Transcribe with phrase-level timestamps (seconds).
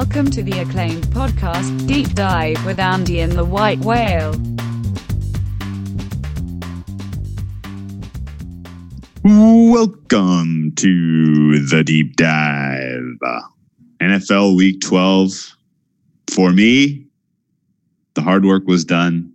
[0.00, 4.32] Welcome to the acclaimed podcast, Deep Dive with Andy and the White Whale.
[9.22, 13.18] Welcome to the deep dive.
[14.00, 15.54] NFL Week 12.
[16.32, 17.04] For me,
[18.14, 19.30] the hard work was done.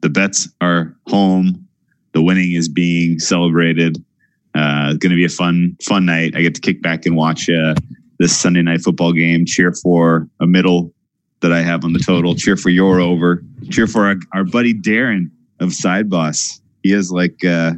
[0.00, 1.68] The bets are home.
[2.12, 3.98] The winning is being celebrated.
[4.54, 6.34] Uh, it's going to be a fun, fun night.
[6.34, 7.74] I get to kick back and watch uh,
[8.22, 9.44] this Sunday night football game.
[9.44, 10.94] Cheer for a middle
[11.40, 12.36] that I have on the total.
[12.36, 13.42] Cheer for your over.
[13.68, 16.60] Cheer for our, our buddy Darren of Side Boss.
[16.84, 17.72] He has like uh,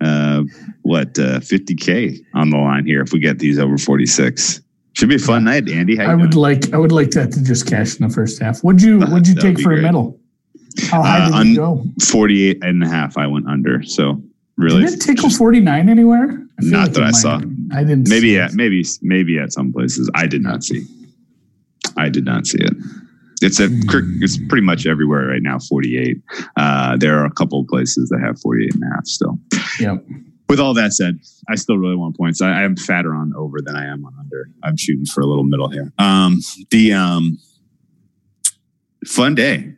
[0.00, 0.44] uh,
[0.82, 4.60] what uh, 50k on the line here if we get these over 46.
[4.94, 5.98] Should be a fun night, Andy.
[5.98, 6.42] I would doing?
[6.42, 8.60] like I would like that to just cash in the first half.
[8.60, 9.80] What'd you What'd you take for great.
[9.80, 10.20] a medal?
[10.90, 11.84] How high Uh, did you go?
[12.04, 13.18] 48 and a half.
[13.18, 13.82] I went under.
[13.82, 14.22] So
[14.62, 16.30] really, Did it tickle forty nine anywhere?
[16.30, 17.38] I Not it that I saw.
[17.38, 17.68] been.
[17.72, 18.08] I didn't.
[18.08, 18.56] maybe at it.
[18.56, 20.86] maybe maybe at some places I did not see.
[21.96, 22.72] I did not see it.
[23.42, 23.68] It's a
[24.20, 25.58] it's pretty much everywhere right now.
[25.58, 26.22] 48.
[26.56, 29.38] Uh, there are a couple of places that have 48 and a half still.
[29.80, 30.04] Yep.
[30.48, 31.18] With all that said,
[31.48, 32.40] I still really want points.
[32.42, 34.48] I, I am fatter on over than I am on under.
[34.62, 35.92] I'm shooting for a little middle here.
[35.98, 36.40] Um,
[36.70, 37.38] the um,
[39.06, 39.72] fun day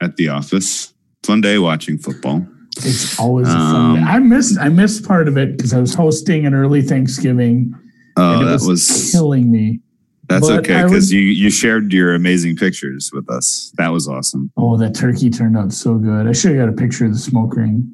[0.00, 0.92] at the office.
[1.22, 2.46] Fun day watching football.
[2.78, 4.10] It's always a Um, fun day.
[4.10, 7.74] I missed I missed part of it because I was hosting an early Thanksgiving.
[8.16, 9.80] Oh, and it that was, was killing me.
[10.28, 13.72] that's but okay because you you shared your amazing pictures with us.
[13.78, 14.50] That was awesome.
[14.56, 16.26] Oh, that turkey turned out so good.
[16.26, 17.92] I should have got a picture of the smoke ring.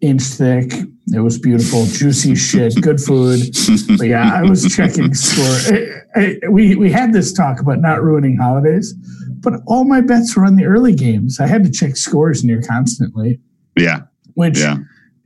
[0.00, 0.72] Inch thick.
[1.12, 1.84] It was beautiful.
[1.86, 2.80] Juicy shit.
[2.80, 3.40] Good food.
[3.98, 5.74] But yeah, I was checking score.
[6.14, 8.94] I, I, we we had this talk about not ruining holidays,
[9.48, 11.40] but all my bets were on the early games.
[11.40, 13.40] I had to check scores near constantly,
[13.76, 14.00] yeah,
[14.34, 14.76] which yeah.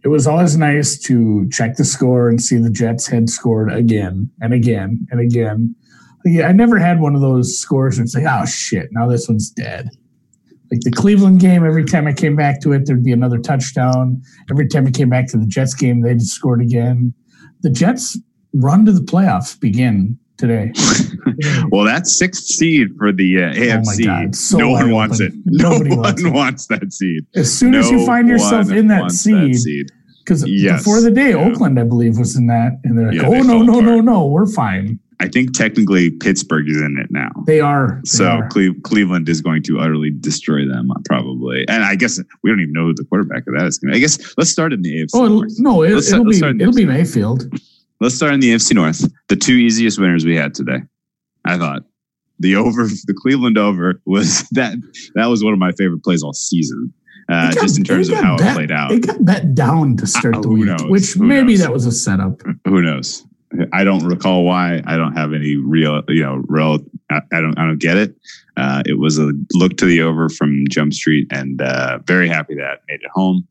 [0.04, 4.30] it was always nice to check the score and see the Jets had scored again
[4.40, 5.74] and again and again.
[6.24, 9.28] Yeah, I never had one of those scores where it's like, oh shit, now this
[9.28, 9.88] one's dead.
[10.70, 14.22] Like the Cleveland game, every time I came back to it, there'd be another touchdown.
[14.50, 17.12] Every time I came back to the Jets game, they'd scored again.
[17.62, 18.18] The Jets'
[18.54, 20.72] run to the playoffs begin today.
[21.70, 24.04] Well, that's sixth seed for the uh, AFC.
[24.04, 25.32] God, so no one wants it.
[25.32, 25.42] open.
[25.46, 27.24] No Nobody one wants wants, that seed.
[27.34, 30.80] As soon as you find yourself in that seed, because Yes.
[30.80, 31.36] before the day, Yeah.
[31.36, 33.92] Oakland, I believe, was in that, and they're like, Yeah, "Oh they no, no, no,
[33.92, 34.04] apart.
[34.04, 37.30] no, we're fine." I think technically Pittsburgh is in it now.
[37.46, 38.00] They are.
[38.04, 38.48] They So are.
[38.48, 41.64] Cle- Cleveland is going to utterly destroy them, uh, probably.
[41.68, 43.96] And I guess we don't even know who the quarterback of that is going to.
[43.96, 45.10] I guess let's start in the AFC.
[45.14, 45.52] oh North.
[45.58, 46.84] no, it, it'll start- be start in the it'll be.
[46.84, 47.46] Mayfield.
[48.02, 49.08] Let's start in the AFC North.
[49.28, 50.78] The two easiest winners we had today.
[51.44, 51.82] I thought
[52.40, 54.74] the over, the Cleveland over was that.
[55.14, 56.92] That was one of my favorite plays all season.
[57.28, 58.90] Uh, got- just in terms of how it played out.
[58.90, 60.82] It got bet down to start Uh, the week, knows?
[60.86, 61.60] which Who maybe knows?
[61.60, 62.42] that was a setup.
[62.66, 63.24] who knows
[63.74, 66.78] i don't recall why i don't have any real you know real
[67.10, 68.16] i, I don't i don't get it
[68.56, 72.54] uh, it was a look to the over from jump street and uh, very happy
[72.54, 73.46] that made it home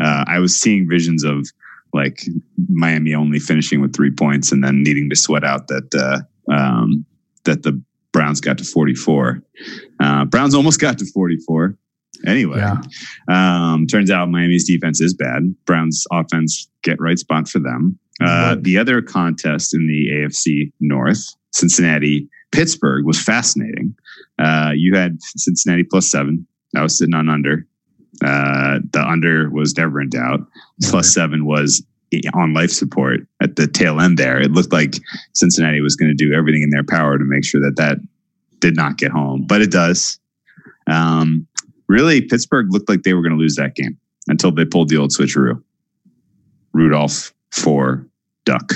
[0.00, 1.46] uh, i was seeing visions of
[1.94, 2.20] like
[2.68, 7.06] miami only finishing with three points and then needing to sweat out that uh, um,
[7.44, 7.80] that the
[8.12, 9.42] browns got to 44
[10.00, 11.76] uh, browns almost got to 44
[12.26, 12.76] anyway Yeah,
[13.28, 15.54] um, turns out Miami's defense is bad.
[15.64, 17.98] Browns offense get right spot for them.
[18.20, 23.94] Uh, the other contest in the AFC North, Cincinnati, Pittsburgh, was fascinating.
[24.38, 26.46] Uh, you had Cincinnati plus seven.
[26.76, 27.66] I was sitting on under.
[28.22, 30.40] Uh, the under was never in doubt.
[30.82, 31.82] Plus seven was
[32.34, 34.40] on life support at the tail end there.
[34.40, 34.94] It looked like
[35.32, 37.98] Cincinnati was going to do everything in their power to make sure that that
[38.60, 40.18] did not get home, but it does.
[40.86, 41.46] Um,
[41.88, 43.98] really, Pittsburgh looked like they were going to lose that game
[44.28, 45.62] until they pulled the old switcheroo.
[46.72, 48.06] Rudolph for
[48.44, 48.74] Duck.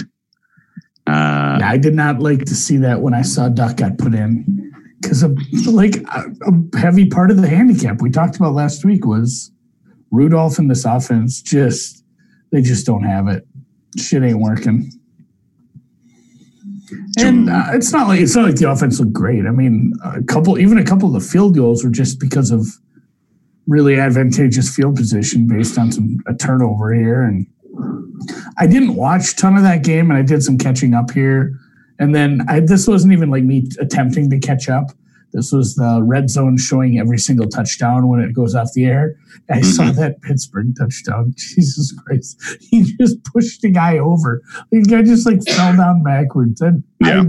[1.07, 4.58] Uh, I did not like to see that when I saw Duck got put in
[5.01, 5.23] because
[5.67, 9.53] like a, a heavy part of the handicap we talked about last week was
[10.11, 12.05] Rudolph and this offense just
[12.51, 13.47] they just don't have it.
[13.97, 14.91] Shit ain't working.
[17.19, 19.45] And uh, it's not like it's not like the offense looked great.
[19.47, 22.67] I mean, a couple, even a couple of the field goals were just because of
[23.67, 27.23] really advantageous field position based on some a turnover here.
[27.23, 27.47] And
[28.57, 31.59] I didn't watch a ton of that game, and I did some catching up here.
[31.99, 34.87] And then I, this wasn't even like me attempting to catch up.
[35.33, 39.15] This was the red zone showing every single touchdown when it goes off the air.
[39.51, 41.35] I saw that Pittsburgh touchdown.
[41.37, 42.41] Jesus Christ.
[42.61, 44.41] He just pushed the guy over.
[44.71, 46.61] The guy just like fell down backwards.
[46.63, 47.25] And Yeah.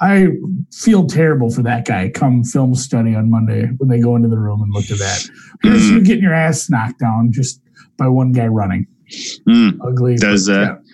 [0.00, 0.28] I, I
[0.72, 4.38] feel terrible for that guy come film study on Monday when they go into the
[4.38, 5.28] room and look at that.
[5.62, 7.60] Here's you getting your ass knocked down just
[7.98, 8.86] by one guy running.
[9.46, 9.78] mm.
[9.86, 10.16] Ugly.
[10.16, 10.70] Does that.
[10.70, 10.85] uh, yeah.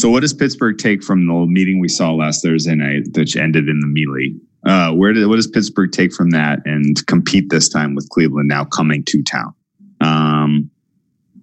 [0.00, 3.68] So, what does Pittsburgh take from the meeting we saw last Thursday night, which ended
[3.68, 4.34] in the melee?
[4.64, 8.48] Uh, where did what does Pittsburgh take from that and compete this time with Cleveland
[8.48, 9.52] now coming to town?
[10.00, 10.70] Um,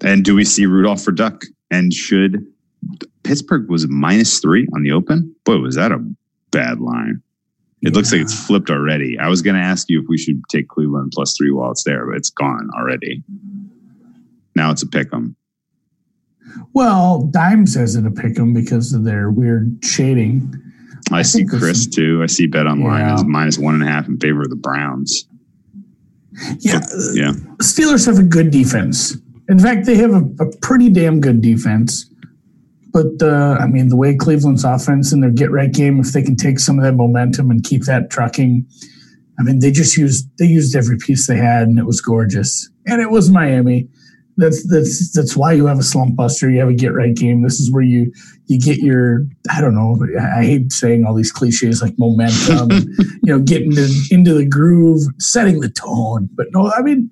[0.04, 1.44] and do we see Rudolph for Duck?
[1.69, 2.48] And should
[3.21, 5.36] Pittsburgh was minus three on the open?
[5.45, 6.03] Boy, was that a
[6.50, 7.21] bad line.
[7.83, 9.19] It looks like it's flipped already.
[9.19, 11.83] I was going to ask you if we should take Cleveland plus three while it's
[11.83, 13.24] there, but it's gone already.
[14.56, 15.36] Now it's a pick 'em.
[16.73, 20.53] Well, Dime says it a pick 'em because of their weird shading.
[21.11, 22.21] I, I see Chris too.
[22.23, 23.15] I see Bet Online Yeah.
[23.15, 25.27] is minus one and a half in favor of the Browns.
[26.59, 26.81] Yeah,
[27.13, 27.31] Yeah.
[27.61, 29.17] Steelers have a good defense.
[29.49, 32.05] In fact, they have a, a pretty damn good defense.
[32.93, 36.21] But uh, I mean, the way Cleveland's offense in their get right game, if they
[36.21, 38.65] can take some of that momentum and keep that trucking,
[39.39, 42.69] I mean, they just used they used every piece they had, and it was gorgeous.
[42.88, 43.88] And it was Miami.
[44.38, 46.50] That's that's that's why you have a slump buster.
[46.50, 47.42] You have a get right game.
[47.42, 48.12] This is where you
[48.45, 49.98] you get your I don't know.
[50.19, 52.69] I hate saying all these cliches like momentum,
[53.24, 56.30] you know, getting into, into the groove, setting the tone.
[56.34, 57.10] But no, I mean,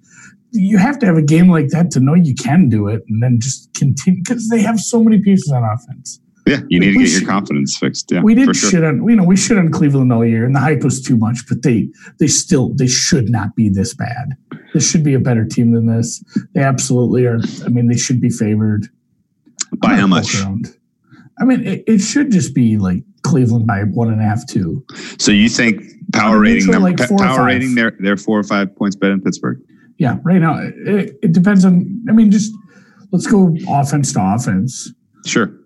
[0.51, 3.23] you have to have a game like that to know you can do it, and
[3.23, 6.19] then just continue because they have so many pieces on offense.
[6.45, 6.59] Yeah.
[6.67, 8.11] You need to get your confidence fixed.
[8.11, 8.21] Yeah.
[8.21, 8.69] we did sure.
[8.69, 11.17] shit on you know we shit on Cleveland all year, and the hype was too
[11.17, 11.39] much.
[11.49, 11.89] But they
[12.19, 14.35] they still they should not be this bad.
[14.75, 16.21] This should be a better team than this.
[16.53, 17.39] They absolutely are.
[17.63, 18.89] I mean, they should be favored.
[19.77, 20.35] By how much?
[20.35, 20.67] around.
[21.39, 24.85] I mean, it, it should just be like Cleveland by one and a half, two.
[25.17, 25.81] So you think
[26.11, 29.61] power rating like power rating they're they're four or five points better than Pittsburgh.
[29.97, 32.03] Yeah, right now it, it depends on.
[32.09, 32.51] I mean, just
[33.13, 34.91] let's go offense to offense.
[35.25, 35.57] Sure.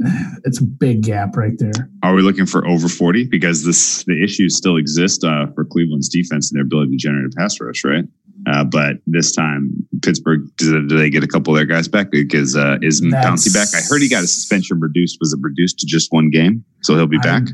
[0.44, 1.88] It's a big gap right there.
[2.02, 3.26] Are we looking for over 40?
[3.26, 7.26] Because this the issues still exist uh, for Cleveland's defense and their ability to generate
[7.26, 8.04] a pass rush, right?
[8.46, 9.70] Uh, but this time,
[10.02, 12.10] Pittsburgh, do, do they get a couple of their guys back?
[12.10, 13.68] Because uh, is That's- Pouncey back?
[13.74, 15.18] I heard he got a suspension reduced.
[15.20, 16.64] Was it reduced to just one game?
[16.82, 17.44] So he'll be back?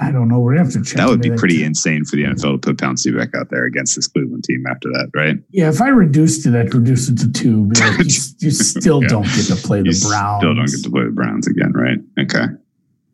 [0.00, 0.40] I don't know.
[0.40, 0.96] We're gonna have to check.
[0.96, 1.64] That would be pretty too.
[1.66, 4.88] insane for the NFL to put Pouncey back out there against this Cleveland team after
[4.88, 5.36] that, right?
[5.50, 7.68] Yeah, if I reduced it, I'd reduce it to two.
[7.78, 8.04] Like, you,
[8.38, 9.08] you still Yeah.
[9.08, 10.40] don't get to play You the Browns.
[10.40, 11.98] still don't get to play the Browns again, right?
[12.18, 12.46] Okay.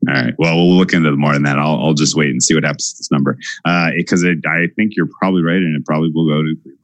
[0.09, 0.33] All right.
[0.39, 1.59] Well, we'll look into more than that.
[1.59, 3.37] I'll, I'll just wait and see what happens to this number.
[3.97, 6.79] Because it I think you're probably right, and it probably will go to Cleveland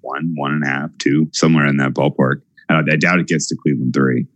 [0.00, 2.42] one, one, and a half, two, somewhere in that ballpark.
[2.68, 4.26] Uh, I doubt it gets to Cleveland three.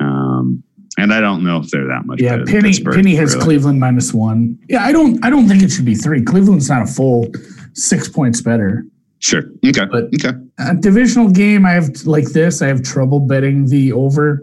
[0.00, 0.62] Um,
[0.98, 2.20] and I don't know if they're that much.
[2.20, 3.44] Yeah, better Penny Penny has really.
[3.44, 4.58] Cleveland minus one.
[4.68, 6.22] Yeah, I don't I don't think it should be three.
[6.22, 7.28] Cleveland's not a full
[7.74, 8.84] six points better.
[9.18, 9.44] Sure.
[9.64, 9.86] Okay.
[9.86, 10.38] But- okay.
[10.58, 12.62] A divisional game, I have like this.
[12.62, 14.42] I have trouble betting the over.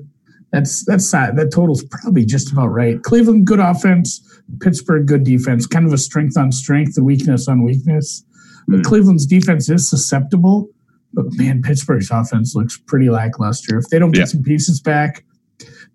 [0.51, 3.01] That's that's not, that total's probably just about right.
[3.01, 4.21] Cleveland good offense,
[4.61, 5.65] Pittsburgh good defense.
[5.65, 8.23] Kind of a strength on strength, a weakness on weakness.
[8.69, 8.83] Mm.
[8.83, 10.69] Cleveland's defense is susceptible.
[11.13, 13.77] But man, Pittsburgh's offense looks pretty lackluster.
[13.77, 14.25] If they don't get Yeah.
[14.25, 15.23] some pieces back,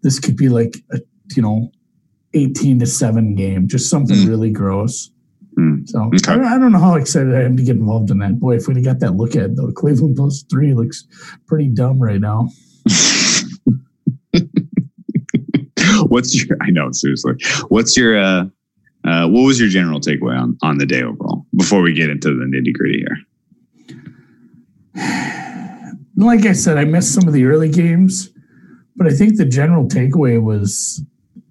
[0.03, 1.01] this could be like a
[1.35, 1.71] you know
[2.35, 4.29] eighteen to seven game, just something Mm.
[4.29, 5.11] really gross.
[5.59, 5.89] Mm.
[5.89, 6.19] So Okay.
[6.33, 8.39] I, don't, I don't know how excited I am to get involved in that.
[8.39, 11.05] Boy, if we'd have got that look at though, Cleveland plus three looks
[11.49, 12.49] pretty dumb right now.
[16.07, 16.57] What's your?
[16.61, 17.35] I know seriously.
[17.69, 18.19] What's your?
[18.19, 18.45] uh
[19.05, 21.38] uh, what was your general takeaway on on the day overall?
[21.59, 23.19] Before we get into the nitty gritty here.
[26.17, 28.31] Like I said, I missed some of the early games,
[28.97, 31.01] but I think the general takeaway was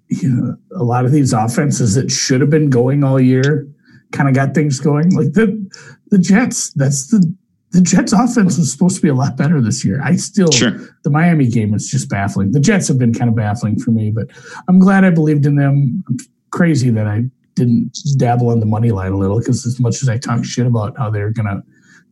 [0.08, 3.68] you know, a lot of these offenses that should have been going all year
[4.12, 5.10] kind of got things going.
[5.14, 5.70] Like the
[6.10, 7.34] the Jets, that's the
[7.72, 10.00] the Jets offense was supposed to be a lot better this year.
[10.02, 10.96] I still Sure.
[11.04, 12.52] the Miami game is just baffling.
[12.52, 14.28] The Jets have been kind of baffling for me, but
[14.68, 16.02] I'm glad I believed in them.
[16.08, 16.16] I'm
[16.50, 17.24] crazy that I
[17.58, 20.66] didn't dabble on the money line a little because as much as I talk shit
[20.66, 21.62] about how they're gonna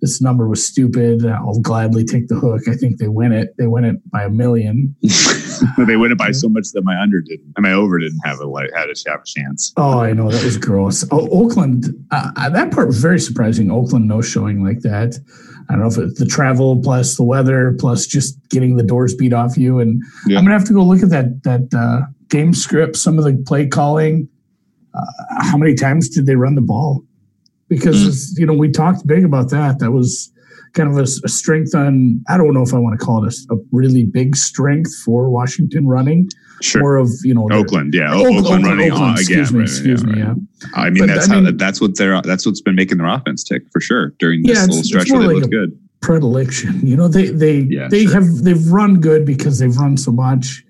[0.02, 2.68] this number was stupid, I'll gladly take the hook.
[2.68, 3.54] I think they win it.
[3.56, 4.94] They win it by a million.
[5.86, 8.38] they win it by so much that my under didn't, and my over didn't have
[8.40, 9.72] a had a chance.
[9.76, 11.04] Oh, I know that was gross.
[11.10, 13.70] Oh, Oakland, uh, uh, that part was very surprising.
[13.70, 15.18] Oakland no showing like that.
[15.68, 19.14] I don't know if it's the travel plus the weather plus just getting the doors
[19.14, 19.80] beat off you.
[19.80, 20.38] And Yeah.
[20.38, 23.42] I'm gonna have to go look at that that uh, game script, some of the
[23.46, 24.28] play calling.
[24.96, 25.02] Uh,
[25.42, 27.04] how many times did they run the ball?
[27.68, 28.08] Because Mm.
[28.08, 29.78] it's, you know we talked big about that.
[29.80, 30.30] That was
[30.72, 32.22] kind of a strength on.
[32.28, 35.86] I don't know if I want to call it a really big strength for Washington
[35.86, 36.28] running,
[36.62, 36.80] Sure.
[36.80, 39.58] more of you know Oakland, yeah, O- Oakland, Oakland, running Oakland, on excuse again.
[39.58, 40.36] me, excuse yeah, me, right.
[40.36, 40.70] yeah.
[40.74, 43.42] I mean, But, that's I how that's what they're that's what's been making their offense
[43.44, 45.76] tick for sure during this Yeah, little it's stretch more where they like good.
[46.00, 46.80] predilection.
[46.86, 48.14] You know, they they Yeah, they sure.
[48.14, 50.62] have they've run good because they've run so much.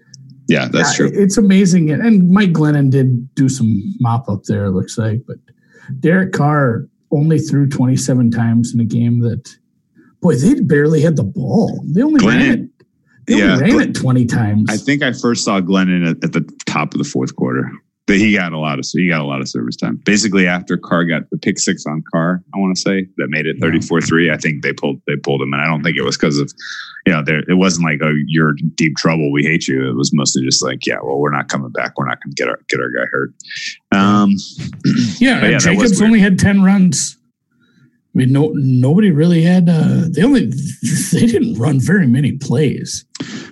[0.49, 1.21] Yeah, that's Yeah, true.
[1.23, 4.67] It's amazing, and, Mike Glennon did do some mop up there.
[4.67, 5.37] It looks like, but
[6.00, 9.49] Derek Carr only threw twenty seven times in a game that,
[10.21, 11.83] boy, they barely had the ball.
[11.87, 12.71] They only ran it.
[13.26, 14.71] They Yeah, only ran it 20 times.
[14.71, 17.73] I think I first saw Glennon at, at the top of the fourth quarter.
[18.06, 20.00] But he got a lot of he got a lot of service time.
[20.04, 23.46] Basically, after Carr got the pick six on Carr, I want to say that made
[23.46, 24.32] it 34-3.
[24.32, 26.52] I think they pulled they pulled him, and I don't think it was because of
[27.04, 29.90] you know there it wasn't like oh you're deep trouble we hate you.
[29.90, 31.98] It was mostly just like yeah well we're not coming back.
[31.98, 33.34] We're not going to get our get our guy hurt.
[33.90, 34.36] Um,
[35.18, 37.16] yeah, yeah, Jacobs only had 10 runs.
[38.16, 39.68] I mean, no, nobody really had.
[39.68, 40.46] Uh, they only
[41.12, 43.04] they didn't run very many plays.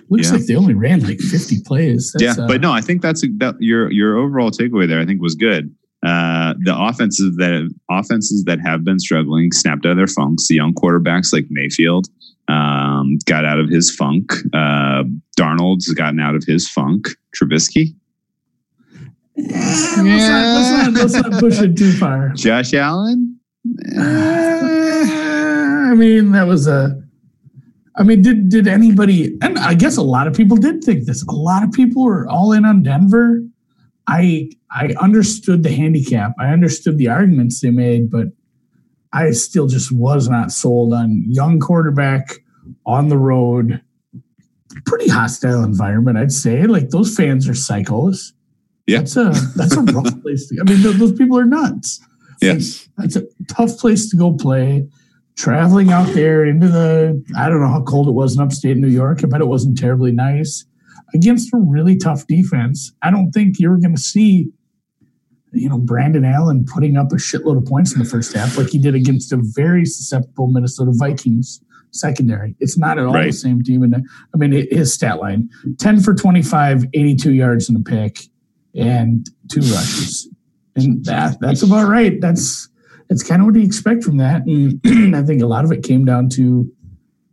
[0.09, 0.37] Looks Yeah.
[0.37, 2.11] like they only ran like 50 plays.
[2.13, 4.99] That's, yeah, uh, but no, I think that's that, your your overall takeaway there.
[4.99, 5.73] I think was good.
[6.05, 10.47] Uh, the offenses that offenses that have been struggling snapped out of their funks.
[10.47, 12.07] The young quarterbacks like Mayfield
[12.47, 14.31] um, got out of his funk.
[14.53, 15.03] Uh,
[15.39, 17.07] Darnold's gotten out of his funk.
[17.35, 17.95] Trubisky,
[19.37, 22.29] Eh, let's, not, let's, not, let's not push it too far.
[22.35, 23.37] Josh Allen.
[23.97, 24.01] Uh,
[25.89, 27.01] I mean, that was a.
[27.97, 29.37] I mean, did did anybody?
[29.41, 31.23] And I guess a lot of people did think this.
[31.23, 33.41] A lot of people were all in on Denver.
[34.07, 36.33] I I understood the handicap.
[36.39, 38.27] I understood the arguments they made, but
[39.13, 42.39] I still just was not sold on young quarterback
[42.85, 43.81] on the road.
[44.85, 46.63] Pretty hostile environment, I'd say.
[46.67, 48.33] Like those fans are psychos.
[48.87, 48.99] Yeah.
[48.99, 50.49] that's a that's a rough place.
[50.49, 52.01] To, I mean, th- those people are nuts.
[52.41, 52.89] Yes.
[52.97, 54.87] That's a tough place to go play.
[55.37, 58.87] Traveling out there into the, I don't know how cold it was in upstate New
[58.87, 59.19] York.
[59.23, 60.65] I bet it wasn't terribly nice
[61.13, 62.93] against a really tough defense.
[63.01, 64.49] I don't think you're going to see,
[65.51, 68.69] you know, Brandon Allen putting up a shitload of points in the first half like
[68.69, 71.61] he did against a very susceptible Minnesota Vikings
[71.91, 72.55] secondary.
[72.59, 73.83] It's not at all the same team.
[73.83, 75.49] And I mean, his stat line
[75.79, 78.19] 10 for 25, 82 yards in a pick,
[78.73, 80.27] and two rushes.
[80.75, 82.19] And that that's about right.
[82.19, 82.67] That's
[83.09, 84.45] that's kind of what you expect from that.
[84.45, 84.79] And
[85.15, 86.71] I think a lot of it came down to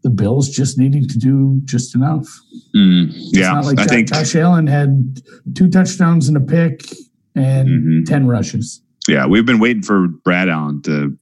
[0.03, 2.27] the Bills just needing to do just enough.
[2.77, 4.09] Mm, It's yeah, not like I Jo- think.
[4.09, 5.21] Josh Allen had
[5.55, 6.83] two touchdowns and a pick
[7.35, 8.07] and Mhm.
[8.07, 8.83] 10 rushes.
[9.09, 11.17] Yeah, we've been waiting for Brad Allen to.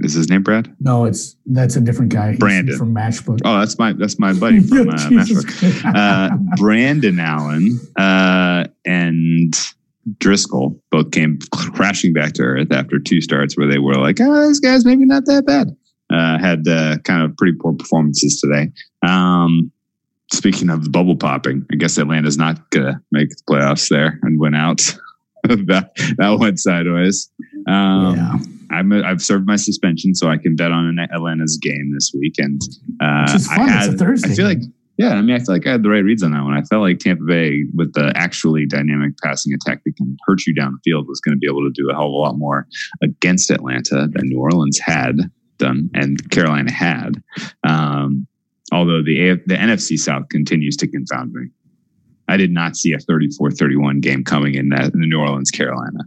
[0.00, 0.74] Is his name Brad?
[0.80, 2.30] No, it's that's a different guy.
[2.32, 2.76] He's Brandon.
[2.76, 3.40] from Mashbook.
[3.44, 5.08] Oh, that's my that's my buddy from uh.
[5.08, 5.84] Christ.
[5.84, 9.54] uh, Brandon Allen uh, and
[10.18, 14.48] Driskel both came crashing back to earth after two starts where they were like, oh,
[14.48, 15.76] this guy's maybe not that bad.
[16.10, 18.70] Uh, had uh, kind of pretty poor performances today.
[19.06, 19.72] Um,
[20.32, 24.18] speaking of the bubble popping, I guess Atlanta's not going to make the playoffs there
[24.22, 24.94] and win out.
[25.44, 27.30] that, that went sideways.
[27.66, 28.34] Um, yeah.
[28.70, 32.12] I'm a, I've served my suspension, so I can bet on an Atlanta's game this
[32.18, 32.34] week.
[32.38, 32.60] And
[33.00, 34.32] uh, I had, it's a Thursday.
[34.32, 34.62] I feel like,
[34.96, 36.56] yeah, I mean, I feel like I had the right reads on that one.
[36.56, 40.54] I felt like Tampa Bay, with the actually dynamic passing attack that can hurt you
[40.54, 42.38] down the field, was going to be able to do a hell of a lot
[42.38, 42.68] more
[43.02, 45.16] against Atlanta than New Orleans had
[45.58, 47.22] done and Carolina had.
[47.64, 48.26] Um,
[48.72, 51.48] although the AF, the NFC South continues to confound me.
[52.28, 56.00] I did not see a 34-31 game coming in that in New Orleans Carolina.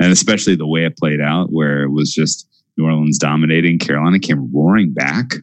[0.00, 4.18] And especially the way it played out where it was just New Orleans dominating, Carolina
[4.18, 5.34] came roaring back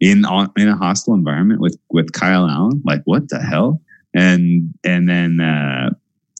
[0.00, 0.24] in
[0.56, 2.82] in a hostile environment with with Kyle Allen.
[2.84, 3.80] Like what the hell?
[4.14, 5.90] And and then uh,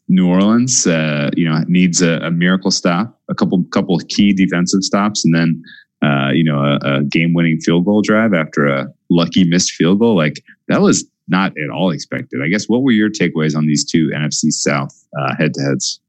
[0.08, 4.82] New Orleans, uh, you know, needs a, a miracle stop, a couple couple key defensive
[4.82, 5.62] stops, and then
[6.02, 9.98] uh, you know a, a game winning field goal drive after a lucky missed field
[9.98, 10.16] goal.
[10.16, 12.40] Like that was not at all expected.
[12.42, 14.94] I guess what were your takeaways on these two NFC South
[15.38, 16.00] head to heads?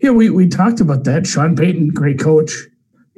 [0.00, 1.26] Yeah, we, we talked about that.
[1.26, 2.66] Sean Payton, great coach.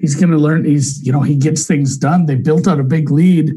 [0.01, 0.65] He's going to learn.
[0.65, 2.27] He's you know he gets things done.
[2.27, 3.53] They built out a big lead.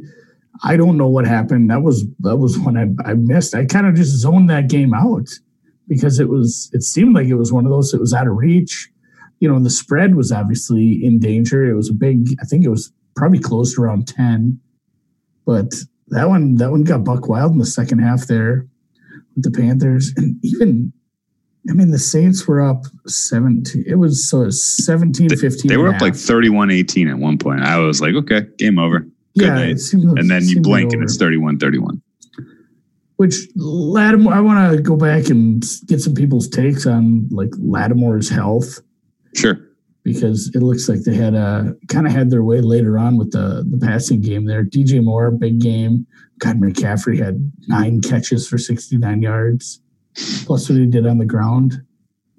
[0.64, 1.70] I don't know what happened.
[1.70, 3.56] That was that was when I, I missed.
[3.56, 5.28] I kind of just zoned that game out
[5.88, 8.36] because it was it seemed like it was one of those that was out of
[8.36, 8.90] reach.
[9.40, 11.66] You know, the spread was obviously in danger.
[11.66, 12.36] It was a big.
[12.42, 14.60] I think it was probably close to around ten,
[15.46, 15.74] but
[16.10, 18.68] that one that one got buck wild in the second half there
[19.36, 20.94] with the Panthers and even
[21.70, 23.86] I mean, the Saints were up 17.
[23.88, 25.70] It was so it was 17 15.
[25.70, 26.22] They were up like half.
[26.22, 27.62] 31 18 at one point.
[27.62, 29.00] I was like, okay, game over.
[29.00, 29.80] Good yeah, night.
[29.80, 32.02] seemed, And then you blink and it's 31 31.
[33.18, 38.28] Which Lattimore, I want to go back and get some people's takes on like Lattimore's
[38.30, 38.80] health
[39.36, 39.58] Sure.
[40.04, 43.32] because it looks like they had a kind of had their way later on with
[43.32, 44.64] the the passing game there.
[44.66, 46.06] DJ Moore, big game.
[46.40, 49.80] God, McCaffrey had nine catches for 69 yards,
[50.46, 51.82] plus what he did on the ground.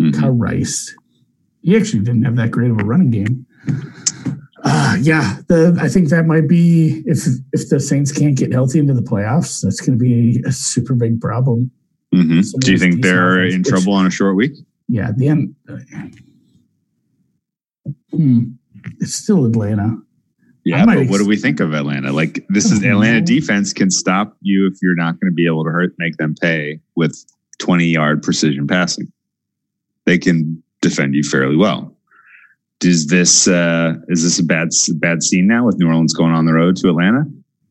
[0.00, 0.35] Mhm.
[0.40, 0.95] Rice.
[1.62, 3.47] He actually didn't have that great of a running game.
[4.64, 8.78] Uh, yeah, the, I think that might be if if the Saints can't get healthy
[8.78, 11.71] into the playoffs, that's going to be a super big problem.
[12.14, 12.45] Mhm.
[12.61, 14.52] Do you think they're in which- trouble on a short week?
[14.88, 15.78] Yeah, at the end, uh,
[18.11, 18.45] hmm,
[19.00, 19.97] it's still Atlanta.
[20.64, 22.11] Yeah, but what do we think of Atlanta?
[22.12, 25.64] Like this is Atlanta defense can stop you if you're not going to be able
[25.64, 27.23] to hurt make them pay with
[27.58, 29.12] 20 yard precision passing.
[30.06, 31.96] They can defend you fairly well.
[32.82, 36.44] Is this uh, is this a bad bad scene now with New Orleans going on
[36.44, 37.25] the road to Atlanta?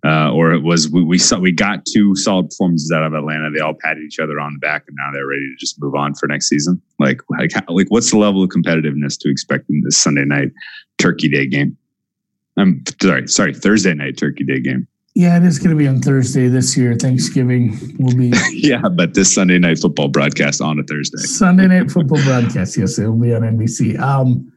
[0.06, 3.50] Uh, or it was we, we saw we got two solid performances out of Atlanta.
[3.52, 5.96] They all patted each other on the back, and now they're ready to just move
[5.96, 6.82] on for next season.
[7.00, 10.50] Like like how, like what's the level of competitiveness to expect in this Sunday night
[10.98, 11.78] Turkey Day game?
[12.58, 14.88] I'm sorry, sorry, Thursday night Turkey Day game.
[15.16, 16.96] Yeah, it is going to be on Thursday this year.
[16.96, 18.34] Thanksgiving will be.
[18.52, 21.20] yeah, but this Sunday night football broadcast on a Thursday.
[21.20, 22.78] Sunday night football broadcast.
[22.78, 24.00] Yes, it will be on NBC.
[24.00, 24.52] Um,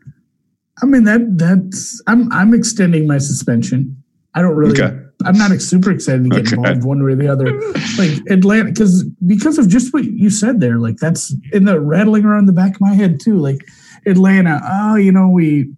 [0.82, 4.02] I mean that that's I'm I'm extending my suspension.
[4.34, 4.80] I don't really.
[4.80, 4.96] Okay.
[5.24, 6.56] I'm not super excited to get okay.
[6.56, 7.58] involved one way or the other.
[7.98, 10.78] Like Atlanta, because because of just what you said there.
[10.78, 13.38] Like that's in the rattling around the back of my head too.
[13.38, 13.66] Like
[14.06, 14.60] Atlanta.
[14.64, 15.70] Oh, you know we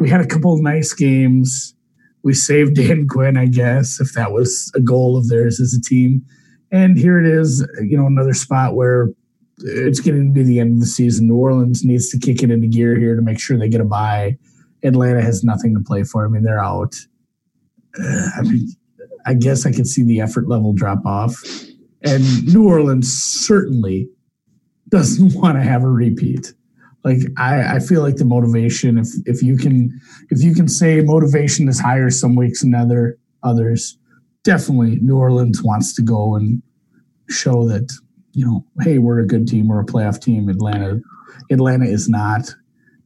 [0.00, 1.74] we had a couple of nice games
[2.26, 5.80] we saved Dan Quinn, I guess, if that was a goal of theirs as a
[5.80, 6.22] team.
[6.72, 9.08] And here it is, you know, another spot where
[9.58, 11.28] it's getting to be the end of the season.
[11.28, 13.84] New Orleans needs to kick it into gear here to make sure they get a
[13.84, 14.36] bye.
[14.82, 16.26] Atlanta has nothing to play for.
[16.26, 16.96] I mean, they're out.
[17.98, 18.68] I mean,
[19.24, 21.40] I guess I could see the effort level drop off.
[22.02, 24.08] And New Orleans certainly
[24.88, 26.52] doesn't want to have a repeat
[27.06, 29.98] like I, I feel like the motivation if if you can
[30.30, 33.96] if you can say motivation is higher some weeks than other others
[34.42, 36.62] definitely new orleans wants to go and
[37.30, 37.88] show that
[38.32, 40.48] you know hey we're a good team we're a playoff team.
[40.48, 41.00] Atlanta
[41.50, 42.54] atlanta is not.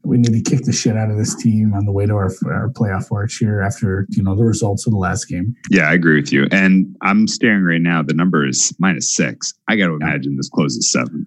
[0.02, 2.30] We need to kick the shit out of this team on the way to our,
[2.46, 5.54] our playoff march here after you know the results of the last game.
[5.70, 6.48] Yeah i agree with you.
[6.50, 9.52] And i'm staring right now the number is minus six.
[9.68, 11.26] I got to imagine this closes seven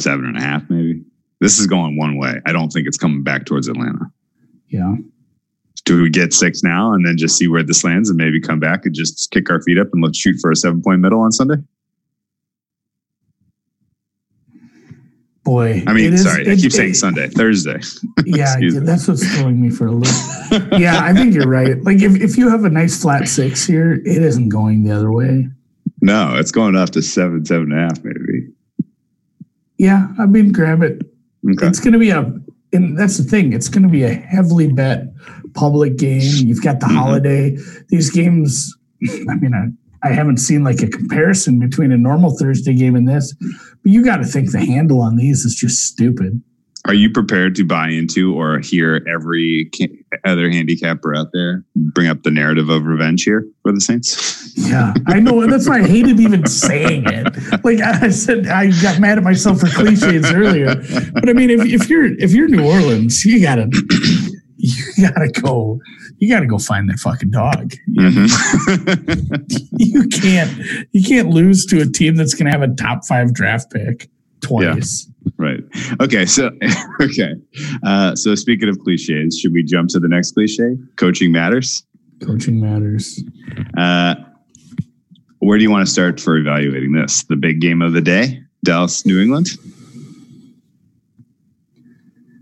[0.00, 1.02] seven and a half, maybe.
[1.40, 2.40] This is going one way.
[2.46, 4.06] I don't think it's coming back towards Atlanta.
[4.68, 4.96] Yeah.
[5.84, 8.60] Do we get six now and then just see where this lands and maybe come
[8.60, 11.20] back and just kick our feet up and let's shoot for a seven point middle
[11.20, 11.56] on Sunday?
[15.42, 17.80] Boy, I mean, sorry, it, I keep it, saying it, Sunday, Thursday.
[18.26, 20.14] Yeah, that's what's throwing me for a loop.
[20.78, 21.82] yeah, I think you're right.
[21.82, 25.10] Like if, if you have a nice flat six here, it isn't going the other
[25.10, 25.48] way.
[26.02, 28.49] No, it's going up to seven, seven and a half, maybe.
[29.80, 31.00] Yeah, I mean, grab it.
[31.52, 31.66] Okay.
[31.66, 32.20] It's going to be a,
[32.74, 33.54] and that's the thing.
[33.54, 35.06] It's going to be a heavily bet
[35.54, 36.20] public game.
[36.20, 36.96] You've got the mm-hmm.
[36.96, 37.56] holiday.
[37.88, 38.76] These games.
[39.02, 43.08] I mean, I, I haven't seen like a comparison between a normal Thursday game and
[43.08, 46.42] this, but you got to think the handle on these is just stupid.
[46.86, 49.70] Are you prepared to buy into or hear every
[50.24, 54.56] other handicapper out there bring up the narrative of revenge here for the Saints?
[54.56, 55.42] Yeah, I know.
[55.42, 57.64] And that's why I hated even saying it.
[57.64, 60.76] Like I said, I got mad at myself for cliches earlier.
[61.12, 63.68] But I mean, if, if you're if you're New Orleans, you gotta
[64.56, 65.80] you gotta go.
[66.18, 67.74] You gotta go find that fucking dog.
[67.90, 69.34] Mm-hmm.
[69.78, 73.70] you can't you can't lose to a team that's gonna have a top five draft
[73.70, 75.06] pick twice.
[75.06, 75.09] Yeah.
[75.36, 75.60] Right.
[76.00, 76.26] Okay.
[76.26, 76.50] So,
[77.00, 77.34] okay.
[77.84, 80.76] Uh, so, speaking of cliches, should we jump to the next cliche?
[80.96, 81.84] Coaching matters.
[82.22, 83.22] Coaching matters.
[83.76, 84.14] Uh,
[85.38, 87.24] where do you want to start for evaluating this?
[87.24, 89.48] The big game of the day, Dallas, New England.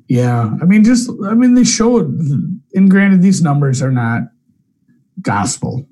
[0.09, 2.19] Yeah, I mean, just I mean, they showed.
[2.75, 4.23] And granted, these numbers are not
[5.21, 5.87] gospel.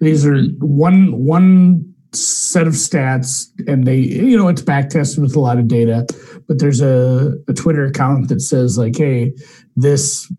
[0.00, 5.34] These are one one set of stats and they you know it's back tested with
[5.34, 6.06] a lot of data
[6.46, 9.32] but there's a, a twitter account that says like hey
[9.76, 10.30] this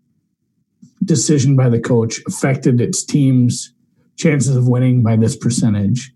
[1.04, 3.72] decision by the coach affected its team's
[4.16, 6.12] chances of winning by this percentage.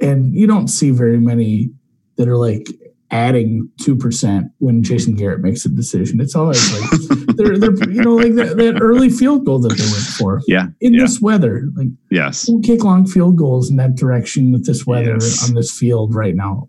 [0.00, 1.70] And you don't see very many
[2.16, 2.68] that are like
[3.10, 6.20] adding 2% when Jason Garrett makes a decision.
[6.20, 6.90] It's always like
[7.36, 10.42] they're, they're you know like that, that, early field goal that they went for.
[10.46, 10.66] Yeah.
[10.80, 11.02] In yeah.
[11.02, 15.14] this weather, like yes, we'll kick long field goals in that direction with this weather
[15.14, 15.48] yes.
[15.48, 16.68] on this field right now.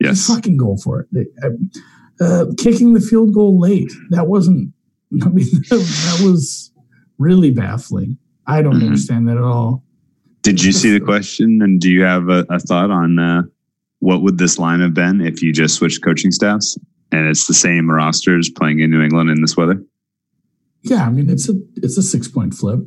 [0.00, 0.18] Yes.
[0.18, 1.28] Just fucking go for it.
[1.42, 4.72] Uh, uh, kicking the field goal late that wasn't.
[5.22, 6.70] I mean that was
[7.18, 8.18] really baffling.
[8.46, 8.86] I don't mm-hmm.
[8.86, 9.84] understand that at all.
[10.42, 11.60] Did you see the question?
[11.62, 13.42] And do you have a, a thought on uh,
[14.00, 16.76] what would this line have been if you just switched coaching staffs
[17.12, 19.82] and it's the same rosters playing in New England in this weather?
[20.82, 22.80] Yeah, I mean it's a it's a six point flip.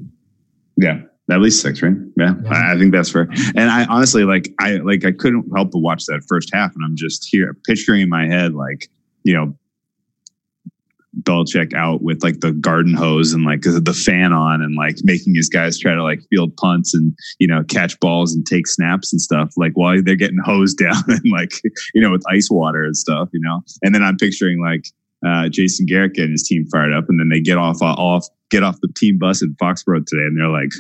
[0.76, 1.94] Yeah, at least six, right?
[2.18, 2.50] Yeah, yeah.
[2.50, 3.28] I, I, think that's fair.
[3.56, 6.84] And I honestly like I like I couldn't help but watch that first half, and
[6.84, 8.90] I'm just here picturing in my head like
[9.24, 9.56] you know
[11.22, 15.36] Belichick out with like the garden hose and like the fan on and like making
[15.36, 19.14] his guys try to like field punts and you know catch balls and take snaps
[19.14, 21.62] and stuff like while they're getting hosed down and like
[21.94, 24.86] you know with ice water and stuff you know and then I'm picturing like
[25.26, 28.64] uh, Jason Garrett getting his team fired up, and then they get off off get
[28.64, 30.72] off the team bus in Foxborough today, and they're like,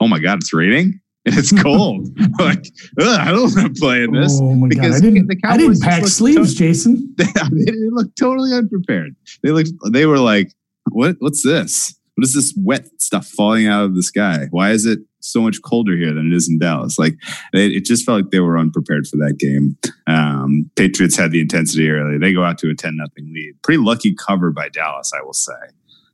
[0.00, 1.00] "Oh my god, it's raining."
[1.30, 2.08] And it's cold.
[2.38, 2.66] like,
[2.98, 4.38] I don't want to play in this.
[4.40, 4.92] Oh my god!
[4.92, 5.30] I didn't.
[5.44, 7.14] I didn't pack sleeves, to- Jason.
[7.52, 9.14] They, they look totally unprepared.
[9.42, 9.70] They looked.
[9.92, 10.52] They were like,
[10.90, 11.16] "What?
[11.18, 11.94] What's this?
[12.14, 14.46] What is this wet stuff falling out of the sky?
[14.50, 17.14] Why is it so much colder here than it is in Dallas?" Like,
[17.52, 19.76] it, it just felt like they were unprepared for that game.
[20.06, 22.18] Um, Patriots had the intensity early.
[22.18, 23.54] They go out to a ten nothing lead.
[23.62, 25.52] Pretty lucky cover by Dallas, I will say.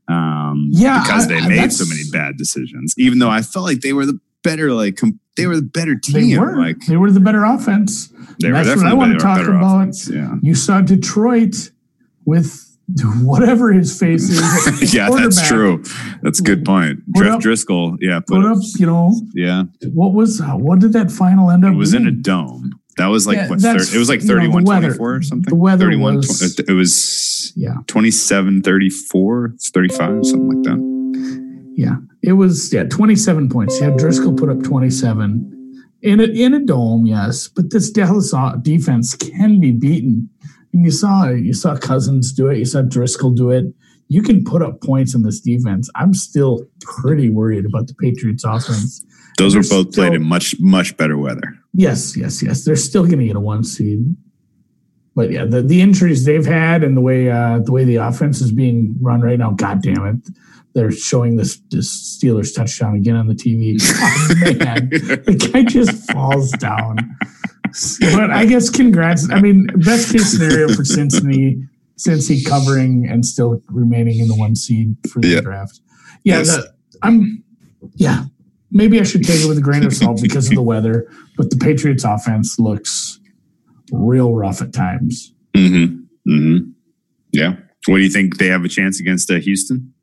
[0.09, 2.95] Um, yeah, because they I, made so many bad decisions.
[2.97, 5.95] Even though I felt like they were the better, like com- they were the better
[5.95, 6.31] team.
[6.31, 6.57] They were.
[6.57, 8.09] Like they were the better offense.
[8.41, 9.81] They that's what I want to talk about.
[9.81, 10.37] Offense, yeah.
[10.43, 11.71] You saw Detroit
[12.25, 12.63] with
[13.23, 14.95] whatever his face is.
[14.95, 15.83] yeah, that's true.
[16.23, 17.01] That's a good point.
[17.17, 19.65] Jeff up, Driskel, yeah, put, put up, you know, yeah.
[19.93, 21.73] What was uh, what did that final end up?
[21.73, 22.07] It was being?
[22.07, 22.81] in a dome.
[22.97, 23.61] That was like yeah, what?
[23.61, 25.51] 30, it was like 31 know, 24 or something.
[25.51, 31.73] The weather 31, was, it was yeah 27 34, 35, something like that.
[31.77, 33.81] Yeah, it was yeah 27 points.
[33.81, 35.53] Yeah, Driskel put up 27
[36.03, 40.29] in a in a dome, yes, but this Dallas defense can be beaten.
[40.73, 42.59] And you saw you saw Cousins do it.
[42.59, 43.67] You saw Driskel do it.
[44.09, 45.91] You can put up points in this defense.
[45.97, 49.05] I'm still pretty worried about the Patriots offense.
[49.37, 51.59] Those were both still, played in much much better weather.
[51.73, 52.65] Yes, yes, yes.
[52.65, 54.17] They're still going to get a one seed.
[55.15, 58.41] But yeah, the, the injuries they've had and the way uh, the way the offense
[58.41, 60.31] is being run right now, god damn it.
[60.77, 63.79] They're showing this, this Steelers touchdown again on the TV.
[63.81, 66.99] Oh, man, the guy just falls down.
[68.01, 69.27] But I guess congrats.
[69.31, 71.63] I mean, best case scenario for Cincinnati,
[71.97, 75.41] Cincy covering and still remaining in the one seed for the yeah.
[75.41, 75.81] draft.
[76.25, 76.49] Yeah, yes.
[76.49, 77.43] the, I'm.
[77.95, 78.25] Yeah,
[78.71, 81.49] maybe I should take it with a grain of salt because of the weather, but
[81.49, 83.19] the Patriots offense looks
[83.93, 85.33] real rough at times.
[85.55, 86.31] Mm-hmm.
[86.31, 86.71] Mm-hmm.
[87.33, 87.57] Yeah.
[87.87, 89.95] What do you think they have a chance against uh, Houston?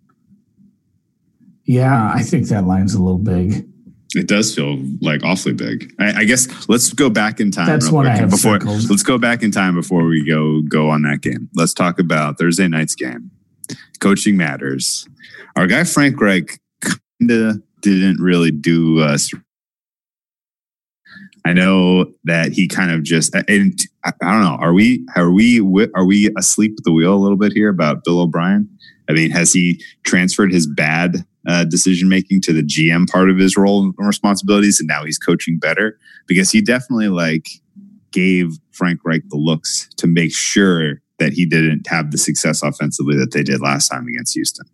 [1.65, 3.67] Yeah, I think that line's a little big.
[4.15, 5.93] It does feel like awfully big.
[5.99, 7.65] I, I guess let's go back in time.
[7.65, 8.59] That's what I have before.
[8.59, 8.89] Circled.
[8.89, 11.49] Let's go back in time before we go go on that game.
[11.55, 13.31] Let's talk about Thursday night's game.
[13.99, 15.07] Coaching matters.
[15.55, 19.31] Our guy Frank Reich kind of didn't really do us.
[21.45, 25.59] I know that he kind of just, and I don't know, are we, are we,
[25.93, 28.69] are we asleep at the wheel a little bit here about Bill O'Brien?
[29.09, 33.37] I mean, has he transferred his bad uh, decision making to the GM part of
[33.37, 35.97] his role and responsibilities, and now he's coaching better?
[36.27, 37.47] Because he definitely like
[38.11, 43.17] gave Frank Reich the looks to make sure that he didn't have the success offensively
[43.17, 44.65] that they did last time against Houston.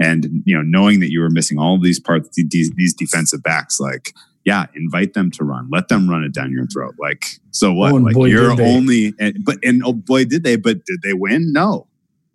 [0.00, 3.42] And you know knowing that you were missing all of these parts these, these defensive
[3.42, 4.14] backs like
[4.44, 5.68] yeah invite them to run.
[5.72, 6.94] Let them run it down your throat.
[7.00, 7.92] Like so what?
[7.92, 11.14] Oh, like boy, you're only and, but and oh boy did they but did they
[11.14, 11.52] win?
[11.52, 11.88] No.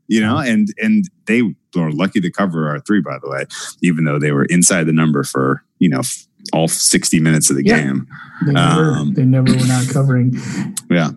[0.07, 3.45] You know and and they were lucky to cover our three by the way
[3.81, 6.01] even though they were inside the number for you know
[6.51, 7.81] all 60 minutes of the yeah.
[7.81, 8.07] game
[8.45, 10.33] they never, um, they never were not covering
[10.89, 11.11] yeah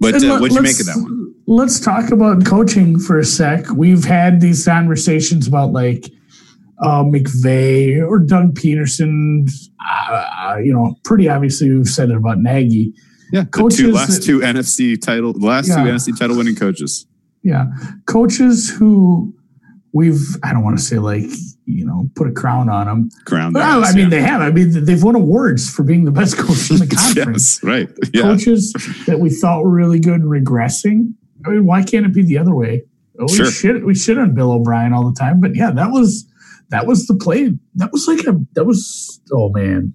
[0.00, 3.70] but uh, what'd you make of that one let's talk about coaching for a sec.
[3.70, 6.10] We've had these conversations about like
[6.82, 9.48] uh, McVay or Doug Pederson.
[9.88, 12.92] Uh, you know, pretty obviously we've said it about Nagy.
[13.32, 15.76] Yeah, coaches two, last two NFC title, last yeah.
[15.76, 17.06] two NFC title winning coaches.
[17.42, 17.66] Yeah,
[18.06, 19.34] coaches who
[19.96, 21.24] we've I don't want to say like
[21.64, 23.08] you know put a crown on them.
[23.24, 23.54] Crown.
[23.54, 24.08] Well, I mean yeah.
[24.10, 24.40] they have.
[24.42, 27.60] I mean they've won awards for being the best coach in the conference.
[27.62, 27.88] yes, right.
[28.12, 28.22] Yeah.
[28.22, 28.72] Coaches
[29.06, 31.14] that we thought were really good regressing.
[31.46, 32.84] I mean, why can't it be the other way?
[33.18, 33.46] Oh, sure.
[33.46, 36.30] We should we should on Bill O'Brien all the time, but yeah, that was
[36.68, 37.52] that was the play.
[37.76, 39.94] That was like a that was oh man,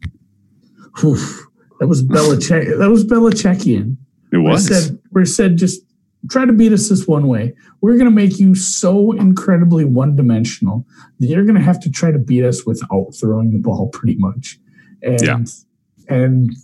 [1.04, 1.46] Oof.
[1.80, 2.80] that was Belichick.
[2.80, 3.98] That was Belichickian.
[4.34, 4.70] It was.
[4.70, 5.82] Where said, where said just
[6.30, 7.54] try to beat us this one way.
[7.82, 10.86] We're going to make you so incredibly one dimensional
[11.20, 14.16] that you're going to have to try to beat us without throwing the ball, pretty
[14.18, 14.60] much.
[15.02, 16.16] And yeah.
[16.16, 16.56] and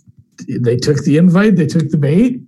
[0.48, 2.40] they took the invite, they took the bait,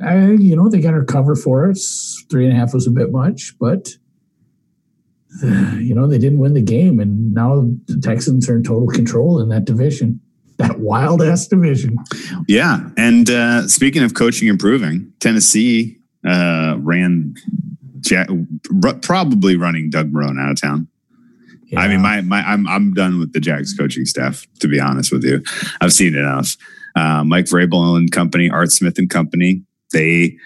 [0.00, 2.24] you know, they got our cover for us.
[2.30, 3.88] Three and a half was a bit much, but
[5.42, 9.40] you know, they didn't win the game, and now the Texans are in total control
[9.40, 10.20] in that division.
[10.58, 11.98] That wild ass division.
[12.48, 17.34] Yeah, and uh, speaking of coaching improving, Tennessee uh, ran
[18.00, 18.28] Jack,
[19.02, 20.88] probably running Doug Marrone out of town.
[21.66, 21.80] Yeah.
[21.80, 24.46] I mean, my my I'm I'm done with the Jags coaching staff.
[24.60, 25.42] To be honest with you,
[25.80, 26.56] I've seen enough.
[26.94, 30.36] Uh, Mike Vrabel and company, Art Smith and company, they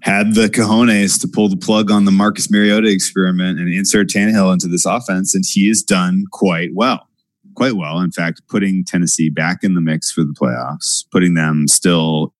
[0.00, 4.52] had the cojones to pull the plug on the Marcus Mariota experiment and insert Tannehill
[4.52, 7.08] into this offense, and he has done quite well.
[7.54, 11.68] Quite well, in fact, putting Tennessee back in the mix for the playoffs, putting them
[11.68, 12.34] still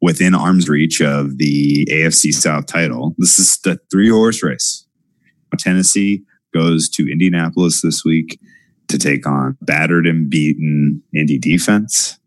[0.00, 3.14] within arm's reach of the AFC South title.
[3.18, 4.86] This is the three horse race.
[5.58, 6.22] Tennessee
[6.54, 8.40] goes to Indianapolis this week
[8.88, 12.18] to take on battered and beaten Indy defense.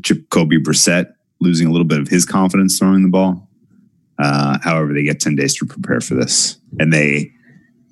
[0.00, 3.48] Jacoby Brissett losing a little bit of his confidence throwing the ball.
[4.18, 6.58] Uh, however, they get 10 days to prepare for this.
[6.78, 7.32] And they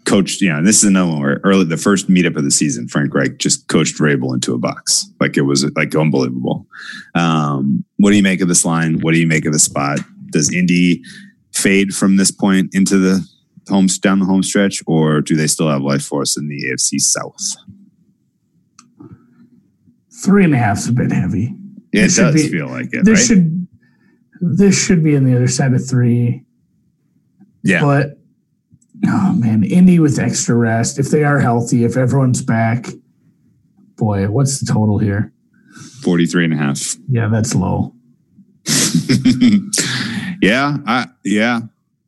[0.06, 2.50] coached, you know, and this is another one where early, the first meetup of the
[2.50, 5.10] season, Frank Reich just coached Vrabel into a box.
[5.20, 6.66] Like it was like unbelievable.
[7.14, 9.00] Um, what do you make of this line?
[9.00, 9.98] What do you make of the spot?
[10.30, 11.02] Does Indy
[11.52, 13.26] fade from this point into the
[13.68, 16.64] home down the home stretch, or do they still have life for us in the
[16.70, 17.56] AFC South?
[20.12, 21.54] Three and a half's a bit heavy.
[21.92, 23.26] Yeah, it, does be- feel like it, This right?
[23.38, 23.68] should
[24.40, 26.44] this should be on the other side of three.
[27.62, 28.15] yeah, But
[29.06, 30.98] oh man, Indy with extra rest.
[30.98, 32.86] If they are healthy, if everyone's back,
[33.96, 35.32] boy, what's the total here?
[36.02, 36.96] 43 and a half.
[37.08, 37.94] Yeah, that's low.
[40.42, 41.60] yeah, I, yeah,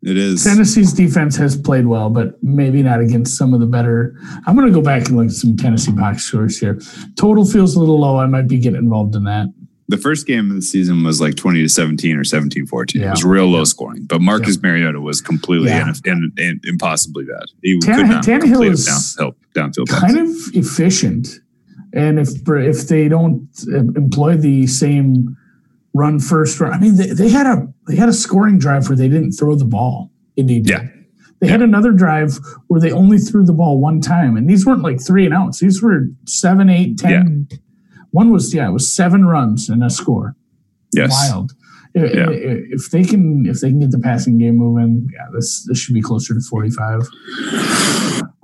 [0.03, 0.45] it is.
[0.45, 4.17] Tennessee's defense has played well, but maybe not against some of the better.
[4.47, 6.79] I'm going to go back and look at some Tennessee box scores here.
[7.17, 8.19] Total feels a little low.
[8.19, 9.49] I might be getting involved in that.
[9.91, 13.03] The first game of the season was like 20 to 17 or 17 14.
[13.03, 15.89] It was real low scoring, but Marcus Mariota was completely Yeah.
[15.89, 17.45] and, and, and impossibly bad.
[17.63, 20.01] He Tannehill- could not Tannehill complete is downfield, downfield pass.
[20.01, 21.29] Kind of efficient,
[21.95, 25.35] and if if they don't uh, employ the same
[25.95, 28.97] run first run, I mean they, they had a they had a scoring drive where
[28.97, 30.11] they didn't throw the ball.
[30.37, 30.69] Indeed.
[30.69, 30.87] Yeah.
[31.41, 34.83] They had another drive where they only threw the ball one time, and these weren't
[34.83, 35.61] like three and outs.
[35.61, 37.49] These were seven, eight, ten.
[38.11, 40.35] One was yeah, it was seven runs and a score.
[40.95, 41.11] Yes.
[41.11, 41.53] Wild.
[41.53, 42.27] I- Yeah.
[42.31, 45.95] If they can, if they can get the passing game moving, yeah, this this should
[45.95, 47.01] be closer to forty five.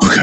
[0.04, 0.20] Okay.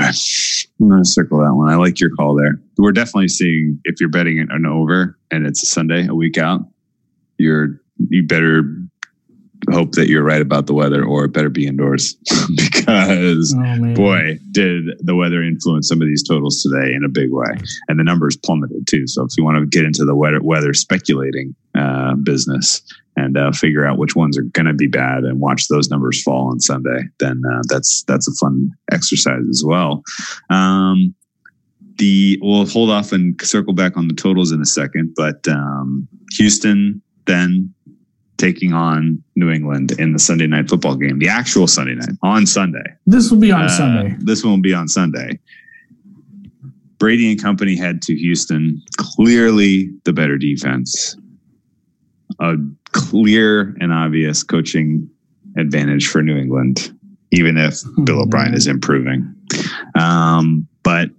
[0.82, 1.70] I'm to circle that one.
[1.70, 2.60] I like your call there.
[2.78, 6.62] We're definitely seeing if you're betting an over and it's a Sunday, a week out,
[7.38, 8.64] you're you better
[9.72, 12.16] hope that you're right about the weather or it better be indoors
[12.56, 17.32] because Oh boy, did the weather influence some of these totals today in a big
[17.32, 17.58] way.
[17.88, 19.08] And the numbers plummeted too.
[19.08, 22.82] So if you want to get into the weather, weather speculating uh, business
[23.16, 26.22] and uh, figure out which ones are going to be bad and watch those numbers
[26.22, 30.04] fall on Sunday, then uh, that's that's a fun exercise as well.
[30.50, 31.14] Um,
[31.98, 36.08] the we'll hold off and circle back on the totals in a second, but um,
[36.32, 37.74] Houston then
[38.42, 42.46] taking on New England in the Sunday night football game, the actual Sunday night on
[42.46, 42.84] Sunday.
[43.06, 44.16] this will be on Uh, Sunday.
[44.20, 45.40] This one will be on Sunday.
[46.98, 48.82] Brady and company head to Houston.
[48.98, 51.16] Clearly the better defense.
[52.40, 52.56] A
[52.92, 55.08] clear and obvious coaching
[55.58, 56.92] advantage for New England,
[57.32, 58.22] even if Bill Hmm.
[58.24, 59.34] O'Brien is improving.
[60.00, 61.10] Um, but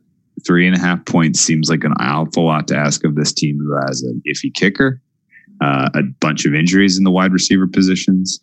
[0.47, 3.59] three and a half points seems like an awful lot to ask of this team
[3.59, 5.01] who has an iffy kicker,
[5.61, 8.41] uh, a bunch of injuries in the wide receiver positions.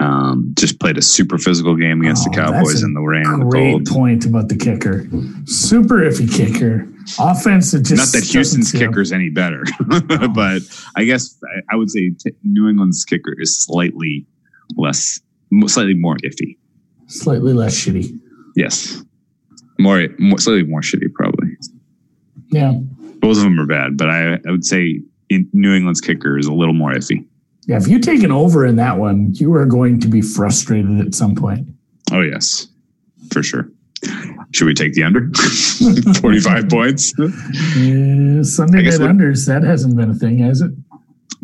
[0.00, 3.42] Um, just played a super physical game against Oh, the Cowboys in the rain and
[3.42, 5.06] the Great point about the kicker.
[5.44, 6.88] Super iffy kicker.
[7.20, 9.62] Offense, just Not that Houston's feel- kicker's any better,
[10.34, 10.62] but
[10.96, 11.38] I guess
[11.70, 14.26] I- would say New England's kicker is slightly
[14.76, 15.20] less,
[15.66, 16.56] slightly more iffy.
[17.06, 18.18] slightly less shitty.
[18.56, 19.04] Yes,
[19.78, 21.48] more, more slightly more shitty probably.
[22.50, 22.72] Yeah,
[23.20, 25.00] Both of them are bad, but I, I would say
[25.52, 27.26] New England's kicker is a little more iffy.
[27.66, 27.76] yeah.
[27.76, 31.14] If you take an over in that one, you are going to be frustrated at
[31.14, 31.68] some point.
[32.10, 32.68] Oh yes,
[33.32, 33.68] for sure.
[34.52, 35.30] Should we take the under?
[36.20, 37.12] Forty-five points.
[37.18, 37.28] Uh,
[38.42, 40.72] Sunday night unders that hasn't been a thing, has it?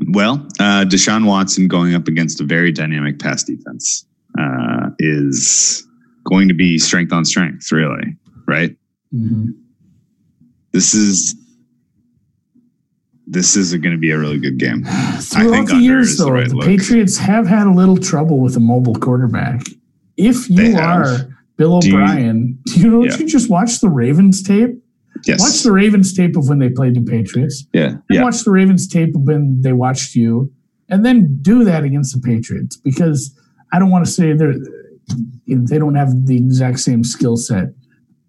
[0.09, 4.05] Well, uh, Deshaun Watson going up against a very dynamic pass defense
[4.38, 5.87] uh, is
[6.24, 8.77] going to be strength on strength, really, right?
[9.14, 9.55] Mhm.
[10.72, 11.35] This is
[13.31, 14.85] this is going to be a really good game.
[15.21, 16.61] Throughout think the years, is the though, right the.
[16.61, 19.62] Patriots have had a little trouble with a mobile quarterback.
[20.17, 21.01] If They you have.
[21.07, 23.17] are Bill Do you- O'Brien, do you know Yeah.
[23.19, 24.71] you just watch the Ravens tape?
[25.27, 25.41] Yes.
[25.41, 27.67] Watch the Ravens tape of when they played the Patriots.
[27.73, 27.97] yeah.
[28.09, 28.23] Yeah.
[28.23, 30.53] watch the Ravens tape of when they watched you,
[30.88, 33.37] and then do that against the Patriots because
[33.73, 34.55] I don't want to say they're
[35.47, 37.69] they don't have the exact same skill set,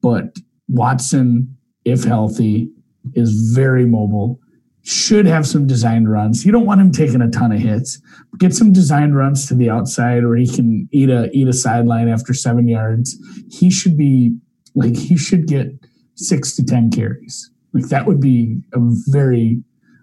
[0.01, 0.35] but
[0.69, 2.69] Watson, if healthy,
[3.13, 4.39] is very mobile.
[4.83, 6.45] Should have some designed runs.
[6.45, 8.01] You don't want him taking a ton of hits.
[8.37, 12.07] Get some designed runs to the outside, or he can eat a eat a sideline
[12.07, 13.17] after seven yards.
[13.51, 14.35] He should be
[14.75, 15.67] like he should get
[16.15, 17.51] six to ten carries.
[17.73, 19.61] Like that would be a very,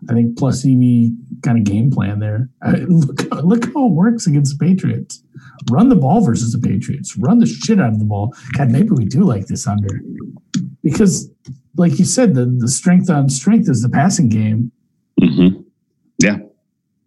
[0.09, 1.11] I think, plus EV
[1.43, 2.49] kind of game plan there.
[2.65, 5.23] Uh, look, look how it works against the Patriots.
[5.71, 7.17] Run the ball versus the Patriots.
[7.19, 8.35] Run the shit out of the ball.
[8.57, 10.01] God, maybe we do like this under
[10.83, 11.31] because,
[11.77, 14.73] like you said, the the strength on strength is the passing game.
[15.21, 15.49] hmm
[16.19, 16.39] Yeah.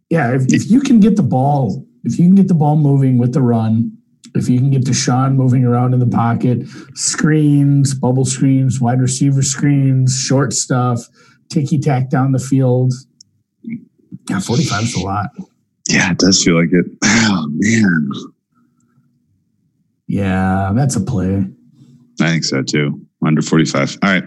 [0.10, 3.18] yeah, if, if you can get the ball, if you can get the ball moving
[3.18, 3.98] with the run,
[4.36, 9.42] if you can get Deshaun moving around in the pocket, screens, bubble screens, wide receiver
[9.42, 11.00] screens, short stuff,
[11.50, 12.94] ticky tack down the field.
[14.30, 15.30] Yeah, 45 is a lot.
[15.90, 16.86] Yeah, it does feel like it.
[17.32, 18.10] Oh man.
[20.08, 21.46] Yeah, that's a play.
[22.22, 23.06] I think so too.
[23.26, 23.98] Under 45.
[24.04, 24.24] All right.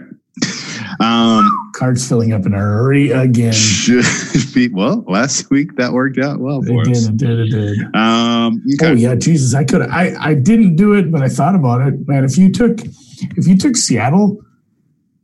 [1.03, 3.53] Um, Cards filling up in a hurry again.
[3.53, 4.05] should
[4.53, 7.95] be, well, last week that worked out well It for did, it did, it did.
[7.95, 8.91] Um, okay.
[8.91, 9.53] Oh yeah, Jesus!
[9.53, 9.81] I could.
[9.81, 12.07] I I didn't do it, but I thought about it.
[12.07, 14.39] Man, if you took, if you took Seattle,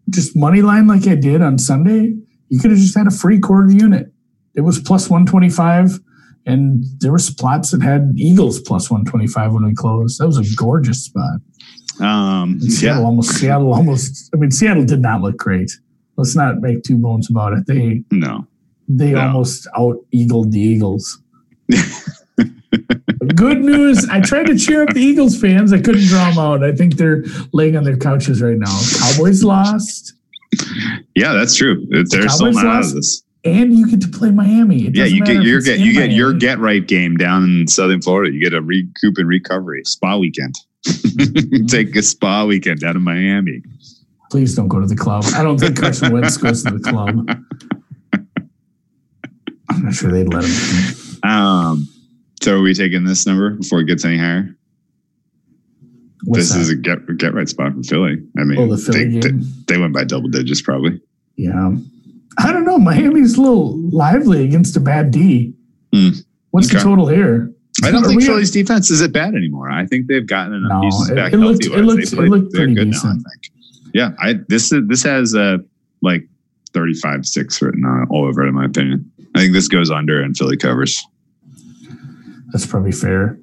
[0.10, 2.16] just money line like I did on Sunday,
[2.50, 4.12] you could have just had a free quarter unit.
[4.56, 6.00] It was plus one twenty five,
[6.46, 10.20] and there were spots that had Eagles plus one twenty five when we closed.
[10.20, 11.40] That was a gorgeous spot.
[12.00, 13.06] Um, Seattle yeah.
[13.08, 13.32] almost.
[13.32, 14.30] Seattle almost.
[14.34, 15.72] I mean, Seattle did not look great.
[16.18, 17.66] Let's not make two bones about it.
[17.68, 18.46] They No.
[18.88, 19.20] they No.
[19.22, 21.22] almost out eagled the Eagles.
[23.36, 24.08] Good news.
[24.10, 25.74] I tried to cheer up the Eagles fans.
[25.74, 26.64] I couldn't draw them out.
[26.64, 28.80] I think they're laying on their couches right now.
[29.00, 30.14] Cowboys lost,
[31.16, 31.86] Yeah, that's true.
[31.90, 33.24] They're still Cowboys not out of this.
[33.44, 34.88] And you get to play Miami.
[34.88, 38.02] It Yeah, you get your get you get your get right game down in Southern
[38.02, 38.34] Florida.
[38.34, 40.56] You get a recoup and recovery spa weekend.
[41.68, 43.62] Take a spa weekend down in Miami.
[44.32, 45.24] Please don't go to the club.
[45.34, 47.28] I don't think Carson Wentz goes to the club.
[49.70, 51.30] I'm not sure they'd let him.
[51.30, 51.88] Um,
[52.42, 54.56] so are we taking this number before it gets any higher?
[56.24, 56.60] What's this that?
[56.60, 58.18] is a get get right spot for Philly.
[58.38, 61.02] I mean, oh, the Philly they, they, they went by double digits probably.
[61.36, 61.72] Yeah.
[62.40, 62.78] I don't know.
[62.80, 65.54] Miami's a little lively against a bad D.
[65.94, 66.10] Hmm.
[66.52, 67.52] What's the total here?
[67.84, 69.70] I don't Are think Philly's defense is it bad anymore.
[69.70, 71.68] I think they've gotten enough No, pieces back it healthy.
[71.68, 72.98] it looked- it looked they're pretty good now.
[73.04, 73.52] I think.
[73.94, 75.58] Yeah, I this is this has uh
[76.02, 76.28] like
[76.74, 79.10] thirty five six written on all over it in my opinion.
[79.36, 81.04] I think this goes under and Philly covers.
[82.52, 83.38] That's probably fair.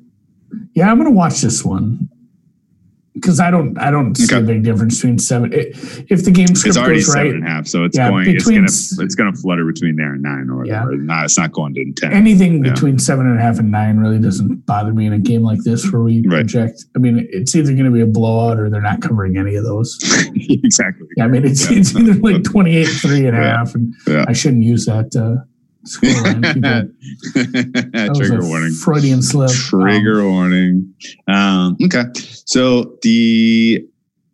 [0.75, 2.09] Yeah, I'm gonna watch this one
[3.17, 5.51] because I don't I don't see a big difference between seven.
[5.53, 8.11] If the game script It's already goes seven right, and a half, so it's Yeah,
[8.11, 8.29] going.
[8.31, 10.85] It's between gonna it's gonna flutter between there and nine or Yeah.
[10.85, 11.03] whatever.
[11.03, 12.13] No, it's not going to ten.
[12.13, 12.73] anything Yeah.
[12.73, 15.61] between seven and a half and nine really doesn't bother me in a game like
[15.65, 16.41] this where we Right.
[16.49, 16.85] project.
[16.95, 19.65] I mean, it's either going to be a blowout or they're not covering any of
[19.65, 19.99] those.
[20.35, 21.07] exactly.
[21.17, 21.79] Yeah, I mean, it's, Yeah.
[21.79, 24.25] it's either like 28, three and a half, and Yeah.
[24.29, 25.43] I shouldn't use that uh,
[25.87, 26.43] score line.
[26.43, 26.63] People,
[27.93, 28.73] that was Trigger warning.
[28.73, 29.51] Freudian slip.
[29.51, 30.95] Um, Trigger warning.
[31.29, 32.05] Um, okay.
[32.45, 33.87] So the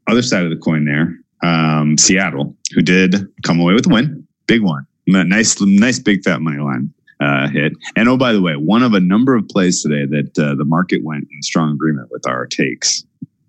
[0.08, 4.26] other side of the coin there, um, Seattle, who did come away with a win,
[4.46, 7.72] big one, nice, nice big fat money line uh, hit.
[7.96, 10.64] And oh, by the way, one of a number of plays today that uh, the
[10.64, 13.04] market went in strong agreement with our takes,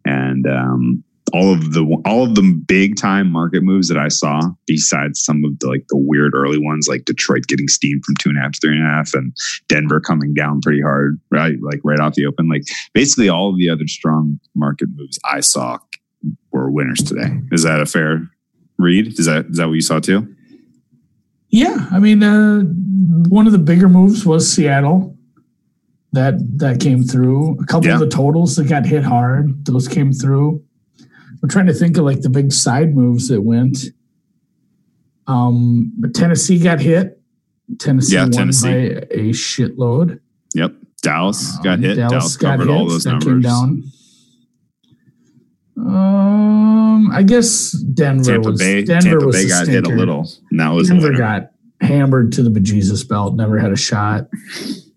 [0.06, 4.40] and um, all of the all of the big time market moves that I saw,
[4.68, 8.30] besides some of the like the weird early ones, like Detroit getting steamed from two
[8.30, 9.36] and a half to three and a half, and
[9.68, 11.56] Denver coming down pretty hard, right?
[11.62, 12.48] Like right off the open.
[12.50, 15.80] Like basically all of the other strong market moves I saw
[16.52, 17.32] were winners today.
[17.52, 18.30] Is that a fair
[18.78, 19.20] read?
[19.20, 20.28] Is that is that what you saw too?
[21.50, 22.62] Yeah, I mean, uh,
[23.30, 25.18] one of the bigger moves was Seattle.
[26.12, 27.58] That that came through.
[27.60, 27.96] A couple Yeah.
[27.96, 30.64] of the totals that got hit hard, those came through.
[31.44, 33.78] I'm trying to think of like the big side moves that went.
[35.28, 37.22] Um, but Tennessee got hit.
[37.80, 38.68] Tennessee Yeah, won Tennessee.
[38.68, 38.76] by
[39.12, 40.20] a shitload.
[40.56, 40.74] Yep.
[41.02, 41.96] Dallas got Um, hit.
[41.96, 43.26] Dallas, covered all those that numbers.
[43.28, 43.84] Came down.
[45.78, 50.30] Um, I guess Denver Tampa was Bay, Denver Tampa was Bay got hit a little.
[50.52, 51.52] And that was Denver got
[51.82, 53.36] hammered to the bejesus belt.
[53.36, 54.28] Never had a shot.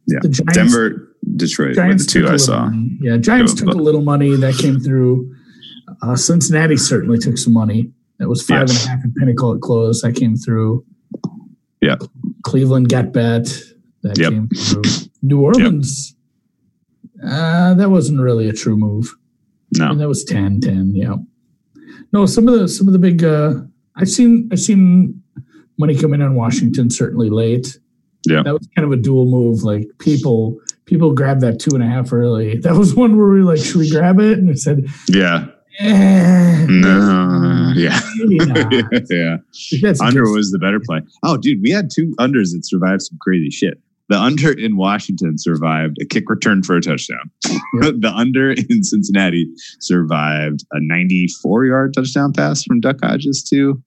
[0.07, 0.19] Yeah.
[0.23, 2.65] the Giants, Denver, Detroit were the two I a I little saw.
[2.67, 2.99] money.
[3.01, 5.35] Yeah, Giants took a little money that came through.
[6.03, 7.91] Uh, Cincinnati certainly took some money.
[8.21, 10.03] It was five and a half at Pinnacle at close.
[10.03, 10.85] That came through.
[11.81, 11.97] Yeah.
[12.45, 13.45] Cleveland got bet.
[14.03, 14.31] That Yep.
[14.33, 14.83] came through.
[15.23, 16.15] New Orleans.
[17.23, 19.15] Uh, that wasn't really a true move.
[19.77, 19.91] No.
[19.91, 21.17] And that was 10 10 yeah
[22.13, 23.55] no some of the some of the big uh
[23.97, 25.21] i've seen i've seen
[25.77, 27.77] money come in on washington certainly late
[28.29, 28.43] Yeah.
[28.45, 31.87] that was kind of a dual move like people people grabbed that two and a
[31.87, 34.59] half early that was one where we were like should we grab it and it
[34.61, 35.49] said Yeah.
[35.81, 37.73] No.
[37.75, 38.01] Yeah.
[39.11, 39.93] yeah.
[40.01, 41.01] Under was the better play.
[41.23, 43.79] Oh, dude, we had two unders that survived some crazy shit.
[44.09, 47.31] The under in Washington survived a kick return for a touchdown.
[47.43, 49.49] the under in Cincinnati
[49.81, 53.83] survived a 94 yard touchdown pass from Duck Hodges to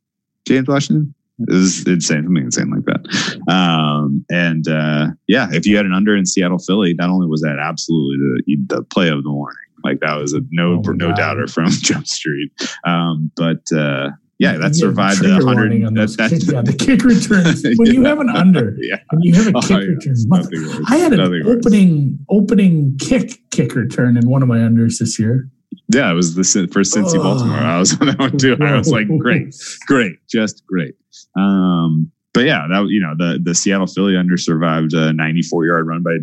[0.46, 1.14] James Washington.
[1.48, 3.50] It was insane, something insane like that.
[3.50, 7.42] Um, and uh, yeah, if you had an under in Seattle, Philly, not only was
[7.42, 11.08] that absolutely the, the play of the morning, like that was a no Oh no
[11.10, 11.18] God.
[11.18, 12.52] doubter from Jump Street.
[12.86, 14.10] Um, but uh,
[14.40, 15.46] Yeah, that survived the 100.
[15.46, 17.64] warning on That, that, kick, yeah, the kick returns.
[17.78, 18.98] When you have an under, yeah.
[19.12, 19.78] when you have a Oh, kick yeah.
[19.88, 21.58] return, mother- I had an Nothing worse.
[21.66, 25.50] opening opening kick kick return in one of my unders this year.
[25.94, 27.24] Yeah, it was the first Cincy Oh.
[27.24, 27.58] Baltimore.
[27.58, 28.56] I was on that one too.
[28.62, 29.54] I was like, great,
[29.88, 30.96] great, just great.
[31.36, 35.88] Um, but yeah, that you know the the Seattle Philly under survived a 94 yard
[35.88, 36.18] run by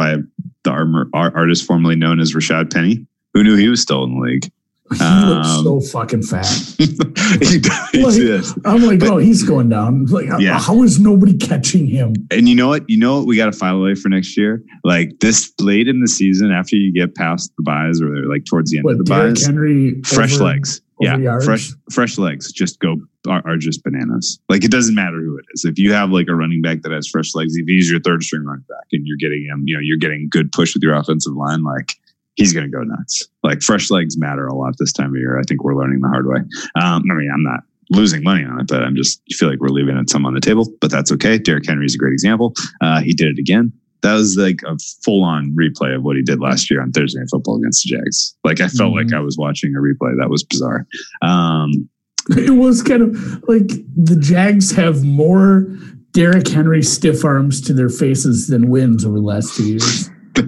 [0.00, 0.16] by
[0.64, 3.06] the armor, artist formerly known as Rashaad Penny.
[3.34, 4.50] Who knew he was still in the league?
[4.92, 6.46] He Um, looks so fucking fat.
[6.78, 8.44] he, he Like-.
[8.64, 10.06] I'm like, oh, he's going down.
[10.06, 10.58] Like, Yeah.
[10.58, 12.14] how is nobody catching him?
[12.32, 12.90] And you know what?
[12.90, 14.64] You know what we got to file away for next year?
[14.82, 18.72] Like this late in the season, after you get past the buys or like towards
[18.72, 20.00] the end What of the Derrick buys, Henry?
[20.04, 20.80] fresh over- legs.
[21.00, 21.44] Yeah, yards?
[21.44, 22.96] fresh fresh legs just go
[23.28, 24.38] are, are just bananas.
[24.48, 25.64] Like it doesn't matter who it is.
[25.64, 28.22] If you have like a running back that has fresh legs, if he's your third
[28.22, 30.94] string running back and you're getting him, you know, you're getting good push with your
[30.94, 31.94] offensive line, like
[32.34, 33.28] he's going to go nuts.
[33.42, 35.38] Like fresh legs matter a lot this time of year.
[35.38, 36.40] I think we're learning the hard way.
[36.80, 39.68] Um, I mean, I'm not losing money on it, but I'm just feel like we're
[39.68, 40.66] leaving it some on the table.
[40.80, 41.38] But that's okay.
[41.38, 42.54] Derrick Henry is a great example.
[42.80, 43.72] Uh, he did it again.
[44.02, 47.20] That was like a full on replay of what he did last year on Thursday
[47.20, 48.34] Night Football against the Jags.
[48.44, 48.96] Like I felt Mhm.
[49.04, 50.16] like I was watching a replay.
[50.18, 50.86] That was bizarre.
[51.22, 51.88] Um,
[52.36, 53.14] It was kind of
[53.48, 55.66] like the Jags have more
[56.12, 60.10] Derrick Henry stiff arms to their faces than wins over the last two years.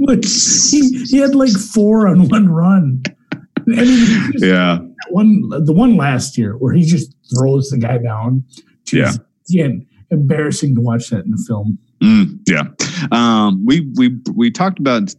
[0.00, 3.02] like he, he had like four on one run.
[3.32, 4.78] I mean, just- yeah,
[5.10, 8.44] one the one last year where he just throws the guy down.
[8.92, 9.12] Yeah,
[10.10, 11.78] embarrassing to watch that in the film.
[12.02, 12.64] Mm, yeah.
[13.12, 15.14] Um, we we we talked about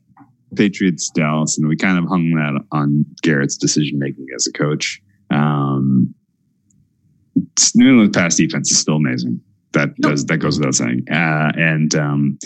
[0.56, 5.02] Patriots Dallas, and we kind of hung that on Garrett's decision making as a coach.
[5.30, 6.14] Um,
[7.76, 9.42] New England's pass defense is still amazing.
[9.74, 11.06] That does that goes without saying.
[11.10, 12.40] Uh, and um,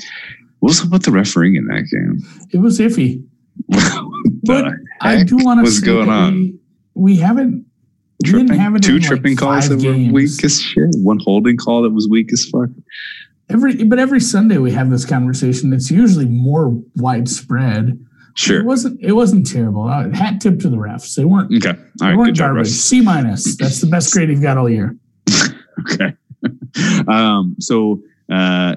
[0.60, 2.22] what was up with the refereeing in that game?
[2.52, 3.24] It was iffy.
[4.44, 6.34] But I do want to say going on?
[6.34, 6.60] We,
[6.94, 7.66] we haven't
[8.24, 10.90] we didn't have it two in, like, tripping calls that were weak as shit.
[10.98, 12.70] One holding call that was weak as fuck.
[13.50, 15.74] Every but every Sunday we have this conversation.
[15.74, 18.00] It's usually more widespread.
[18.36, 18.60] Sure.
[18.60, 19.88] It wasn't it wasn't terrible.
[19.88, 21.16] Uh, hat tip to the refs.
[21.16, 21.70] They weren't Okay.
[21.70, 22.18] All they right.
[22.18, 22.68] weren't Good job, garbage.
[22.68, 22.76] Russ.
[22.76, 23.58] C minus.
[23.58, 24.96] That's the best grade you've got all year.
[25.82, 26.14] okay.
[27.08, 28.76] um, so uh,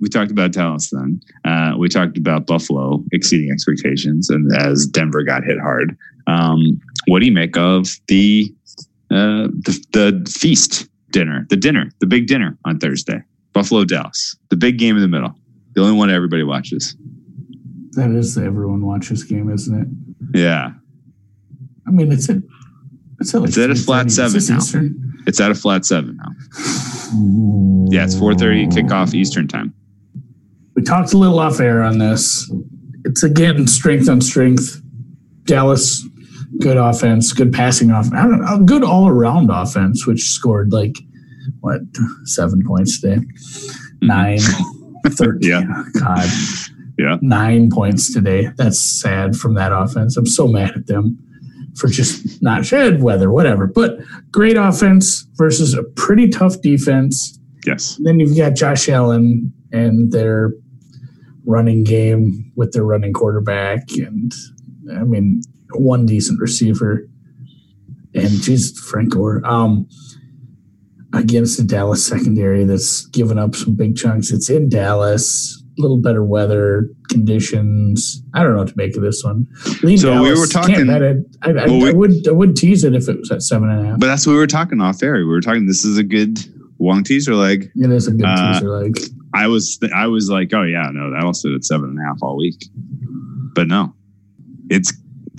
[0.00, 1.20] we talked about Dallas then.
[1.44, 5.96] Uh, we talked about Buffalo exceeding expectations, and as Denver got hit hard.
[6.26, 8.52] Um, what do you make of the,
[9.10, 13.22] uh, the the feast dinner, the dinner, the big dinner on Thursday?
[13.56, 15.34] Buffalo Dallas, the big game in the middle,
[15.72, 16.96] the only one everybody watches.
[17.92, 20.38] That is the everyone watches game, isn't it?
[20.38, 20.70] Yeah,
[21.86, 22.36] I mean, it's at
[23.20, 24.58] it's at, like It's at a flat seven now.
[24.58, 25.22] Eastern?
[25.26, 27.88] it's at a flat seven now.
[27.90, 29.72] Yeah, it's four thirty kickoff Eastern time.
[30.74, 32.52] We talked a little off air on this.
[33.04, 34.82] It's again strength on strength.
[35.44, 36.06] Dallas,
[36.60, 38.12] good offense, good passing off.
[38.12, 40.96] I don't know, good all around offense, which scored like
[41.66, 41.80] what
[42.24, 43.20] seven points today,
[44.02, 44.38] nine, nine,
[45.12, 45.50] thirteen.
[45.50, 45.82] Yeah.
[46.00, 46.28] God,
[46.98, 47.16] Yeah.
[47.20, 48.48] nine points today.
[48.56, 50.16] That's sad from that offense.
[50.16, 51.18] I'm so mad at them
[51.76, 53.66] for just not shed weather, whatever.
[53.66, 53.98] But
[54.30, 57.38] great offense versus a pretty tough defense.
[57.66, 58.00] Yes.
[58.02, 60.52] Then you've got Josh Allen and their
[61.44, 64.32] running game with their running quarterback, and
[64.92, 65.42] I mean
[65.74, 67.06] one decent receiver,
[68.14, 69.42] and Jesus Frank Gore.
[69.44, 69.86] Um,
[71.16, 74.30] against the Dallas secondary that's given up some big chunks.
[74.30, 78.22] It's in Dallas, a little better weather conditions.
[78.34, 79.46] I don't know what to make of this one.
[79.82, 81.16] Lean So we Dallas, were talking- can't bet it.
[81.42, 83.68] I, I, Well, we- I would I would tease it if it was at seven
[83.70, 84.00] and a half.
[84.00, 85.14] But that's what we were talking off air.
[85.16, 85.66] We were talking.
[85.66, 86.38] This is a good
[86.78, 87.70] Wong teaser leg.
[87.74, 88.98] It is a good Uh, teaser leg.
[89.34, 92.18] I was I was like, oh yeah, no, that'll sit at seven and a half
[92.22, 92.64] all week.
[93.54, 93.94] But no,
[94.70, 94.92] it's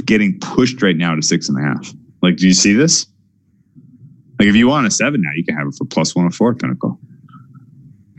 [0.05, 1.93] getting pushed right now to six and a half.
[2.21, 3.05] Like, do you see this?
[4.39, 6.31] Like, if you want a seven now, you can have it for plus one or
[6.31, 6.99] four Pinnacle.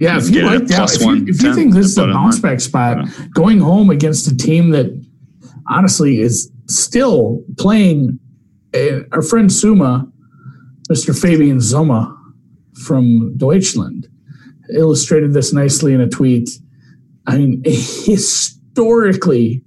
[0.00, 2.38] Yeah, if you like at that, if you, if you think this is a bounce
[2.38, 3.26] back spot, Yeah.
[3.34, 4.86] going home against a team that
[5.68, 8.18] honestly is still playing
[8.74, 10.08] uh, our friend Suma,
[10.90, 11.18] Mr.
[11.20, 12.14] Fabian Zoma
[12.84, 14.06] from Deutschland,
[14.74, 16.48] illustrated this nicely in a tweet.
[17.26, 19.62] I mean, a historically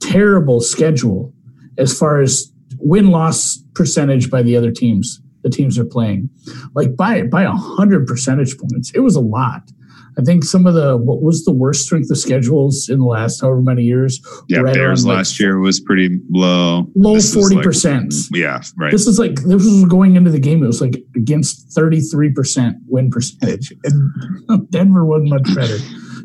[0.00, 1.32] terrible schedule
[1.78, 5.20] as far as win loss percentage by the other teams.
[5.42, 6.30] The teams are playing
[6.74, 8.92] like by by a hundred percentage points.
[8.94, 9.70] It was a lot.
[10.18, 13.40] I think some of the what was the worst strength of schedules in the last
[13.40, 14.20] however many years.
[14.48, 16.86] Yeah, Right Bears like, last year was pretty low.
[16.94, 18.26] Low This is like- 40%.
[18.32, 18.92] yeah, right.
[18.92, 20.62] This is like this was going into the game.
[20.62, 25.78] It was like against thirty three percent win percentage, and Denver wasn't much better.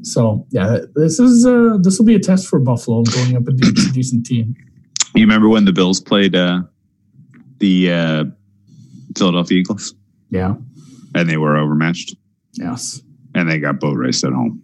[0.04, 3.90] So yeah, this is uh, this will be a test for Buffalo going up against
[3.90, 4.54] a decent team.
[5.16, 6.62] You remember when the Bills played uh,
[7.60, 8.26] the uh,
[9.18, 9.96] Philadelphia Eagles,
[10.30, 10.56] Yeah.
[11.16, 12.16] and they were overmatched,
[12.54, 13.02] Yes.
[13.36, 14.62] and they got boat raced at home.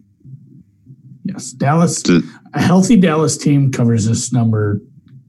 [1.24, 1.52] Yes.
[1.52, 4.80] Dallas, To- a healthy Dallas team covers this number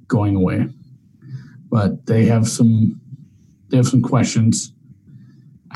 [0.08, 0.68] going away,
[1.70, 3.00] but they have some
[3.70, 4.72] they have some questions.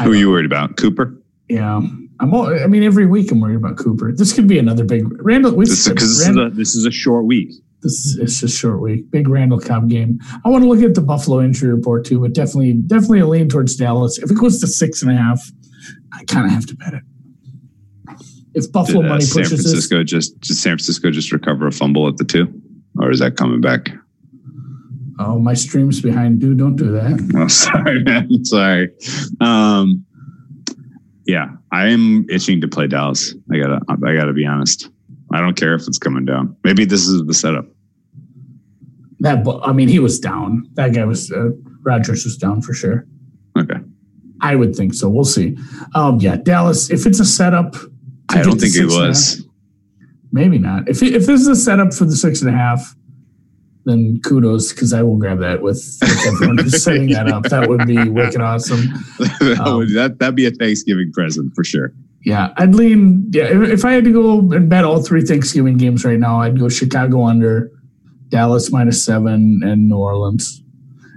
[0.03, 0.77] Who are you worried about?
[0.77, 1.19] Cooper?
[1.49, 1.81] Yeah,
[2.19, 2.33] I'm.
[2.33, 4.11] All, I mean, every week I'm worried about Cooper.
[4.11, 5.55] This could be another big Randall.
[5.55, 7.51] We Because said this, is a this is a short week.
[7.82, 9.09] This is it's just short week.
[9.11, 10.19] Big Randall Cobb game.
[10.43, 13.49] I want to look at the Buffalo injury report too, but definitely definitely a lean
[13.49, 14.17] towards Dallas.
[14.17, 15.41] If it goes to six and a half,
[16.13, 17.03] I kind of have to bet it.
[18.55, 21.67] If Buffalo Did uh, money San pushes this, Francisco just did San Francisco just recover
[21.67, 22.51] a fumble at the two,
[22.99, 23.89] or is that coming back?
[25.19, 26.39] oh my streams behind.
[26.39, 27.19] Dude, don't do that.
[27.36, 28.27] Oh, sorry, man.
[28.45, 28.89] Sorry.
[29.39, 30.05] Um,
[31.25, 33.36] yeah, I am itching to play Dallas.
[33.51, 34.89] I gotta, I gotta be honest.
[35.34, 36.55] I don't care if it's coming down.
[36.63, 37.65] Maybe this is the setup.
[39.19, 40.67] That I mean, he was down.
[40.73, 41.49] That guy was uh,
[41.84, 43.05] Rogers was down for sure.
[43.57, 43.80] Okay.
[44.41, 45.09] I would think so.
[45.09, 45.57] We'll see.
[45.95, 46.89] Um, yeah, Dallas.
[46.89, 47.75] If it's a setup,
[48.30, 49.36] I don't think it six and a was.
[49.38, 49.45] half,
[50.32, 50.88] maybe not.
[50.88, 52.95] If if this is a setup for the six and a half,
[53.84, 57.43] then kudos because I will grab that with, with everyone who's setting that up.
[57.45, 58.86] That would be wicked awesome.
[59.19, 61.91] that Um, would that that'd be a Thanksgiving present for sure.
[62.26, 63.30] Yeah, I'd lean.
[63.32, 66.41] Yeah, if, if I had to go and bet all three Thanksgiving games right now,
[66.41, 67.72] I'd go Chicago under,
[68.30, 70.61] Dallas minus seven, and New Orleans.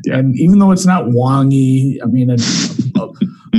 [0.05, 0.19] Yeah.
[0.19, 2.37] And even though it's not wongy, I mean, a,
[3.01, 3.09] a,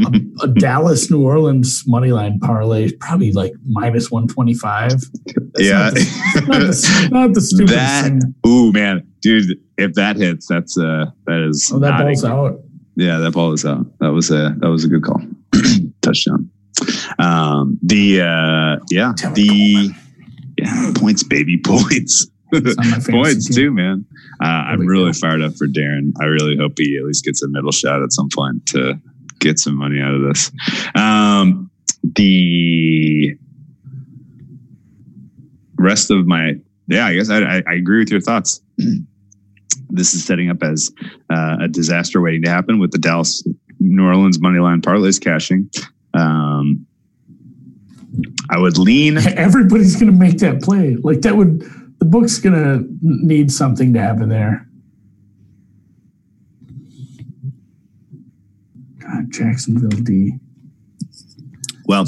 [0.07, 4.93] a, a Dallas New Orleans money line parlay is probably like minus one twenty five.
[5.57, 5.89] yeah.
[5.89, 8.35] not the, not the, not the stupidest That- thing.
[8.47, 12.59] Ooh man, dude, if that hits, that's uh that is Oh, that ball's out.
[12.95, 13.85] Yeah, that ball is out.
[13.99, 15.21] That was a that was a good call.
[16.01, 16.42] Touchdown.
[17.19, 19.95] Um the uh yeah, Tevin the
[20.57, 22.27] yeah, points baby points.
[22.51, 24.05] It's on my fantasy points too, man.
[24.41, 25.19] Uh, I'm really go.
[25.19, 26.11] fired up for Darren.
[26.21, 28.99] I really hope he at least gets a middle shot at some point to
[29.39, 30.51] get some money out of this.
[30.95, 31.69] Um
[32.03, 33.37] the
[35.77, 36.55] rest of my
[36.87, 38.61] yeah, I guess I, I, I agree with your thoughts.
[39.89, 40.91] this is setting up as
[41.29, 43.43] uh, a disaster waiting to happen with the Dallas
[43.79, 45.69] New Orleans money line parlays cashing.
[46.13, 46.85] Um,
[48.49, 49.17] I would lean.
[49.37, 50.95] Everybody's going to make that play.
[50.95, 51.61] Like that would
[51.99, 54.67] the book's going to need something to happen there.
[58.99, 60.33] God, Jacksonville D.
[61.85, 62.05] Well,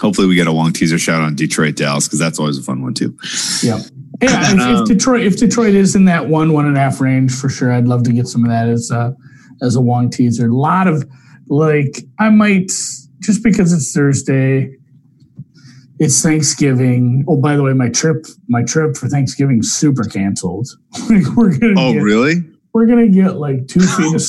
[0.00, 2.82] hopefully we get a long teaser shot on Detroit Dallas because that's always a fun
[2.82, 3.16] one too.
[3.62, 3.80] Yep.
[4.22, 7.00] Yeah, if, Um, if Detroit if Detroit is in that one one and a half
[7.00, 9.16] range for sure, I'd love to get some of that as a
[9.62, 10.48] as a Wong teaser.
[10.48, 11.04] A lot of
[11.48, 12.68] like I might
[13.20, 14.70] just because it's Thursday,
[15.98, 17.24] it's Thanksgiving.
[17.28, 20.68] Oh, by the way, my trip my trip for Thanksgiving super canceled.
[21.10, 22.34] like we're gonna Oh, get, really?
[22.72, 24.22] we're gonna get like two feet of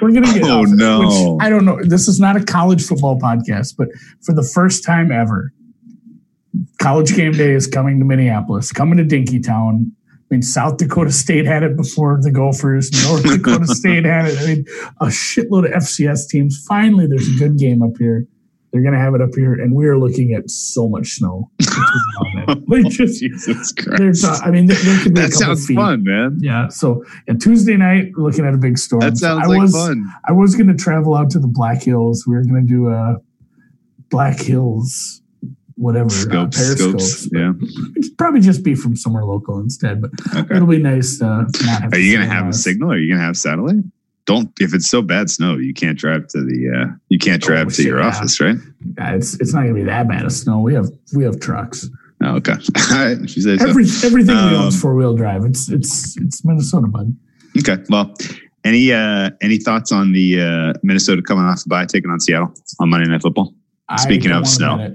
[0.00, 1.38] we're gonna get Oh, which no.
[1.40, 1.78] I don't know.
[1.82, 3.88] This is not a college football podcast, but
[4.22, 5.52] for the first time ever,
[6.80, 9.90] college game day is coming to Minneapolis, coming to Dinkytown.
[10.30, 12.90] I mean, South Dakota State had it before the Gophers.
[13.08, 14.38] North Dakota State had it.
[14.38, 14.64] I mean,
[15.00, 16.62] a shitload of FCS teams.
[16.68, 18.26] Finally, there's a good game up here.
[18.70, 21.50] They're going to have it up here, and we are looking at so much snow.
[21.56, 21.82] between
[22.34, 24.42] now like just, Jesus there's, Christ.
[24.44, 25.76] I mean, there, there could be That sounds feet.
[25.76, 26.36] fun, man.
[26.42, 26.68] Yeah.
[26.68, 29.00] So, and Tuesday night, looking at a big storm.
[29.00, 30.04] That So sounds I like was, fun.
[30.28, 32.26] I was going to travel out to the Black Hills.
[32.26, 33.16] We were going to do a
[34.10, 35.22] Black Hills,
[35.78, 37.04] whatever, uh, Scopes, periscopes.
[37.06, 37.28] scopes.
[37.32, 37.52] Yeah.
[37.96, 40.56] It'd probably just be from somewhere local instead, but Okay.
[40.56, 41.24] it'll be nice to
[41.64, 41.92] not have.
[41.92, 42.92] Are you gonna have a signal?
[42.92, 43.84] Are you gonna have satellite?
[44.26, 47.68] Don't if it's so bad snow, you can't drive to the uh you can't drive
[47.68, 48.08] Oh, to your yeah.
[48.08, 48.56] office, right?
[48.98, 50.60] Yeah, it's it's not going to be that bad of snow.
[50.60, 51.88] We have we have trucks.
[52.22, 52.52] Oh, okay.
[52.92, 53.30] All right.
[53.30, 53.68] Say so.
[53.68, 55.44] Every everything we own Um, is four wheel drive.
[55.46, 57.16] It's it's it's Minnesota, bud.
[57.58, 57.78] Okay.
[57.88, 58.14] Well,
[58.64, 62.52] any uh any thoughts on the uh Minnesota coming off the bye, taking on Seattle
[62.80, 63.54] on Monday Night Football?
[63.96, 64.94] Speaking of snow.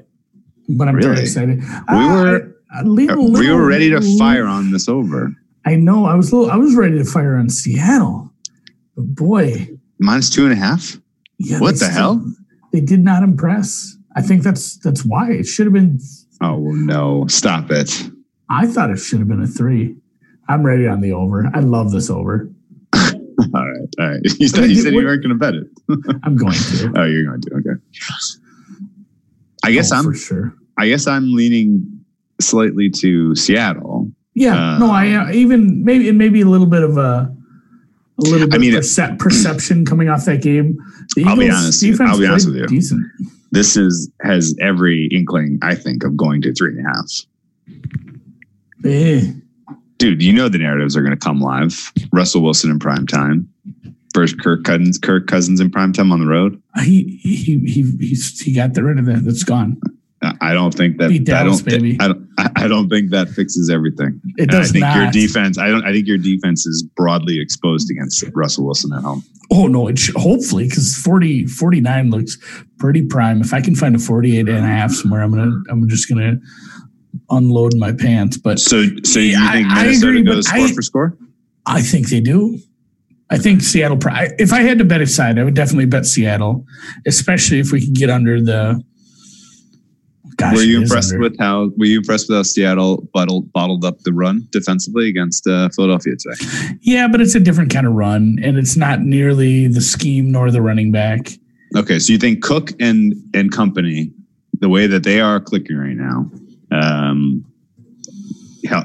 [0.69, 1.59] But I'm very excited.
[1.59, 5.31] We were- I, I lean we were ready to fire on this over.
[5.65, 6.05] I know.
[6.05, 8.33] I was a little, I was ready to fire on Seattle,
[8.95, 10.97] but boy, Minus two and a half.
[11.37, 12.25] yeah, What the hell?
[12.73, 13.95] They did not impress.
[14.15, 15.99] I think that's that's why it should have been.
[16.41, 17.25] Oh no!
[17.27, 18.09] Stop it.
[18.49, 19.95] I thought it should have been a three.
[20.49, 21.49] I'm ready on the over.
[21.53, 22.49] I love this over.
[22.93, 23.01] All
[23.53, 23.87] right.
[23.99, 24.19] All right.
[24.39, 25.67] You said, you, said you weren't going to bet it.
[26.23, 26.91] I'm going to.
[26.97, 27.49] Oh, you're going to.
[27.55, 27.79] Okay.
[29.63, 30.03] I guess Oh, I'm.
[30.05, 30.55] for sure.
[30.77, 31.85] I guess I'm leaning
[32.41, 34.11] slightly to Seattle.
[34.33, 37.33] Yeah, Uh, no, I uh, even maybe it may be a little bit of a
[38.17, 40.77] a little bit I mean, of percep- perception coming off that game.
[41.15, 42.67] The I'll be honest- defense I'll be honest with you.
[42.67, 43.03] decent.
[43.51, 47.05] This is has every inkling, I think, of going to three and a half.
[48.85, 49.31] Eh.
[49.97, 51.91] dude, you know the narratives are going to come live.
[52.11, 53.47] Russell Wilson in prime time.
[54.13, 56.61] First Kirk Cousins, Kirk Cousins in primetime on the road.
[56.83, 59.23] He he he he's, he got the rid of that.
[59.25, 59.79] That's gone.
[60.39, 61.09] I don't think that.
[61.09, 61.65] Beat I don't.
[61.65, 61.97] baby.
[61.99, 62.29] I don't.
[62.55, 64.21] I don't think that fixes everything.
[64.37, 65.57] It And does I think your defense.
[65.57, 65.83] I don't.
[65.85, 69.23] I think your defense is broadly exposed against Russell Wilson at home.
[69.51, 72.37] Oh no, it should, hopefully because 40, 49 looks
[72.79, 73.41] pretty prime.
[73.41, 76.37] If I can find a 48 and a half somewhere, I'm gonna I'm just gonna
[77.29, 78.37] unload my pants.
[78.37, 81.17] But So, so you Yeah, think I- I Minnesota agree, goes score I- for score?
[81.65, 82.59] I think they do.
[83.33, 83.97] I think Seattle.
[84.37, 86.65] If I had to bet a side, I would definitely bet Seattle,
[87.07, 88.79] especially if we could get under the.
[90.37, 91.23] Gosh, were you impressed under.
[91.23, 91.71] with how?
[91.75, 96.13] Were you impressed with how Seattle bottled bottled up the run defensively against uh, Philadelphia
[96.15, 96.77] today?
[96.81, 100.51] Yeah, but it's a different kind of run, and it's not nearly the scheme nor
[100.51, 101.31] the running back.
[101.75, 104.11] Okay, so you think Cook and and company,
[104.59, 106.29] the way that they are clicking right now,
[106.71, 107.43] um,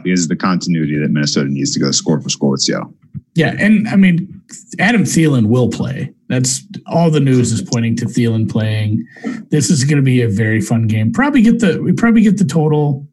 [0.06, 2.94] is the continuity that Minnesota needs to go score for score with Seattle.
[3.38, 4.42] Yeah, and I mean,
[4.80, 6.12] Adam Thielen will play.
[6.28, 9.06] That's all the news is pointing to Thielen playing.
[9.50, 11.12] This is going to be a very fun game.
[11.12, 13.06] Probably get the we probably get the total.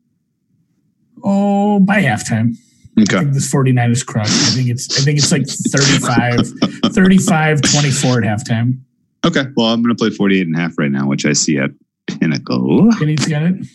[1.23, 2.55] Oh, by halftime.
[2.97, 4.31] I Okay, think this 49 is crushed.
[4.31, 8.79] I think it's I think it's like 35, 35, 24 at halftime.
[9.25, 9.43] okay.
[9.55, 11.71] Well, I'm going to play 48 and a half right now, which I see at
[12.07, 12.89] Pinnacle.
[12.97, 13.65] Kenny's got it.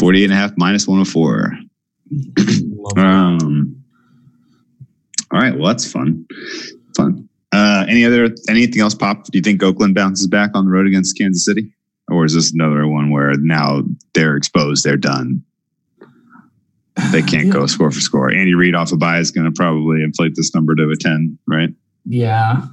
[0.00, 1.52] 48 and a half minus 104.
[2.10, 2.98] Love it.
[2.98, 3.83] Um,
[5.34, 5.58] all right.
[5.58, 6.26] Well, that's fun.
[6.96, 7.28] Fun.
[7.52, 9.24] Uh, any other anything else pop?
[9.24, 11.72] Do you think Oakland bounces back on the road against Kansas City,
[12.08, 13.82] or is this another one where now
[14.12, 15.42] they're exposed, they're done,
[17.12, 18.30] they can't go score for score?
[18.32, 21.36] Andy Reid off a bye is going to probably inflate this number to a ten,
[21.46, 21.70] right?
[22.04, 22.66] Yeah.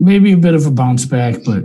[0.00, 1.64] Maybe a bit of a bounce back, but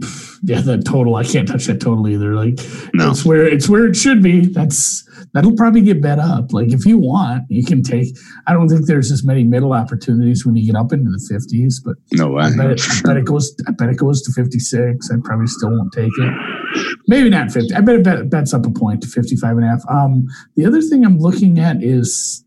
[0.42, 2.34] yeah, that total I can't touch that total either.
[2.34, 2.58] Like
[2.92, 3.10] No.
[3.10, 4.46] it's where it's where it should be.
[4.46, 5.02] That's
[5.36, 6.50] that'll probably get bet up.
[6.54, 8.16] Like if you want, you can take
[8.46, 11.78] I don't think there's as many middle opportunities when you get up into the fifties,
[11.78, 12.44] but No way.
[12.44, 15.10] I bet, it, I bet it goes I bet it goes to fifty six.
[15.10, 16.88] I probably still won't take it.
[17.06, 17.74] Maybe not fifty.
[17.74, 19.82] I bet it bet, bets up a point to 55 and a half.
[19.90, 20.26] Um
[20.56, 22.42] the other thing I'm looking at is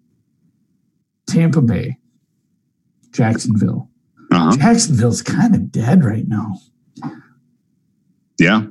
[1.28, 1.98] Tampa Bay,
[3.12, 3.88] Jacksonville.
[4.32, 4.58] Uh-huh.
[4.58, 6.56] Jacksonville's kind of dead right now.
[8.40, 8.64] Yeah.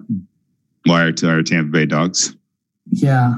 [0.87, 2.35] Why are, are Tampa Bay dogs?
[2.91, 3.35] Yeah.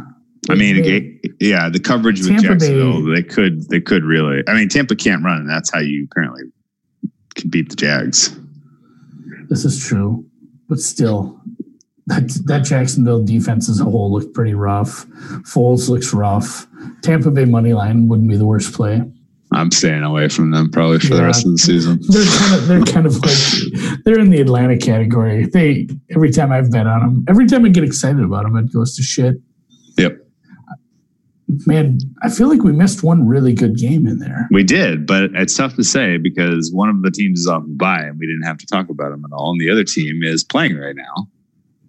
[0.48, 4.42] I mean, it- yeah, the coverage with Tampa Bay- Jacksonville, they could, they could really.
[4.48, 6.42] I mean, Tampa can't run, and that's how you apparently
[7.34, 8.36] can beat the Jags.
[9.48, 10.24] this is true,
[10.68, 11.40] but still,
[12.06, 15.06] that that Jacksonville defense as a whole looked pretty rough.
[15.44, 16.66] Foles looks rough.
[17.02, 19.02] Tampa Bay money line wouldn't be the worst play.
[19.52, 21.98] I'm staying away from them probably for the rest of the season.
[22.08, 25.46] They're kind of they're kind of like they're in the Atlanta category.
[25.46, 28.72] They every time I've bet on them, every time I get excited about them, it
[28.72, 29.36] goes to shit.
[29.98, 30.18] Yep.
[31.66, 34.48] Man, I feel like we missed one really good game in there.
[34.50, 38.02] We did, but it's tough to say because one of the teams is off by,
[38.02, 39.52] and we didn't have to talk about them at all.
[39.52, 41.28] And the other team is playing right now.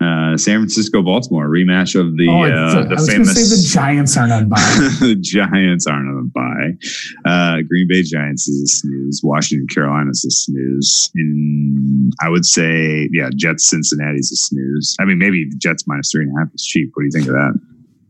[0.01, 4.18] Uh, San Francisco, Baltimore rematch of the oh, uh, I was to say the Giants
[4.18, 4.57] aren't on bye.
[4.99, 7.30] the Giants aren't on bye.
[7.30, 9.22] Uh, Green Bay Giants is a snooze.
[9.24, 11.12] Washington Carolina is a snooze.
[11.14, 14.95] In I would say, yeah, Jets Cincinnati is a snooze.
[14.99, 16.89] I mean, maybe the Jets minus three and a half is cheap.
[16.95, 17.59] What do you think of that?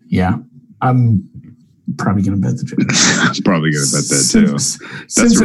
[0.07, 0.37] Yeah,
[0.81, 1.29] I'm
[1.97, 3.37] probably going to bet the Giants.
[3.39, 4.47] I'm probably going to bet that too.
[4.51, 4.85] That's a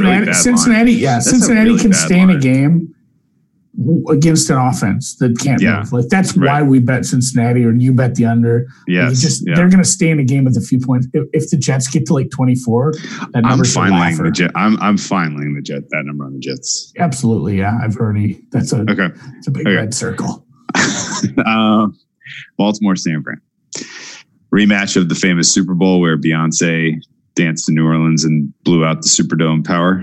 [0.00, 2.92] really Cincinnati, Cincinnati, yeah, That's Cincinnati really can stay in a game
[4.08, 5.80] against an offense that can't Yeah.
[5.80, 5.92] move.
[5.92, 6.62] Like that's Right.
[6.62, 8.60] why we bet Cincinnati, or you bet the under.
[8.60, 9.54] Like, Yes, you just yeah.
[9.54, 11.06] they're going to stay in a game with a few points.
[11.12, 12.92] If, if the Jets get to like 24,
[13.32, 14.50] that I'm fine laying the jet.
[14.54, 15.82] I'm I'm fine laying the jet.
[15.90, 16.92] That number on the Jets.
[16.98, 17.78] Absolutely, yeah.
[17.82, 18.40] I've already.
[18.50, 19.08] That's a Okay.
[19.36, 19.76] it's a big Okay.
[19.76, 20.46] red circle.
[21.44, 21.88] uh,
[22.56, 23.40] Baltimore San Fran
[24.56, 27.02] rematch of the famous Super Bowl where Beyonce
[27.34, 30.02] danced to New Orleans and blew out the Superdome power.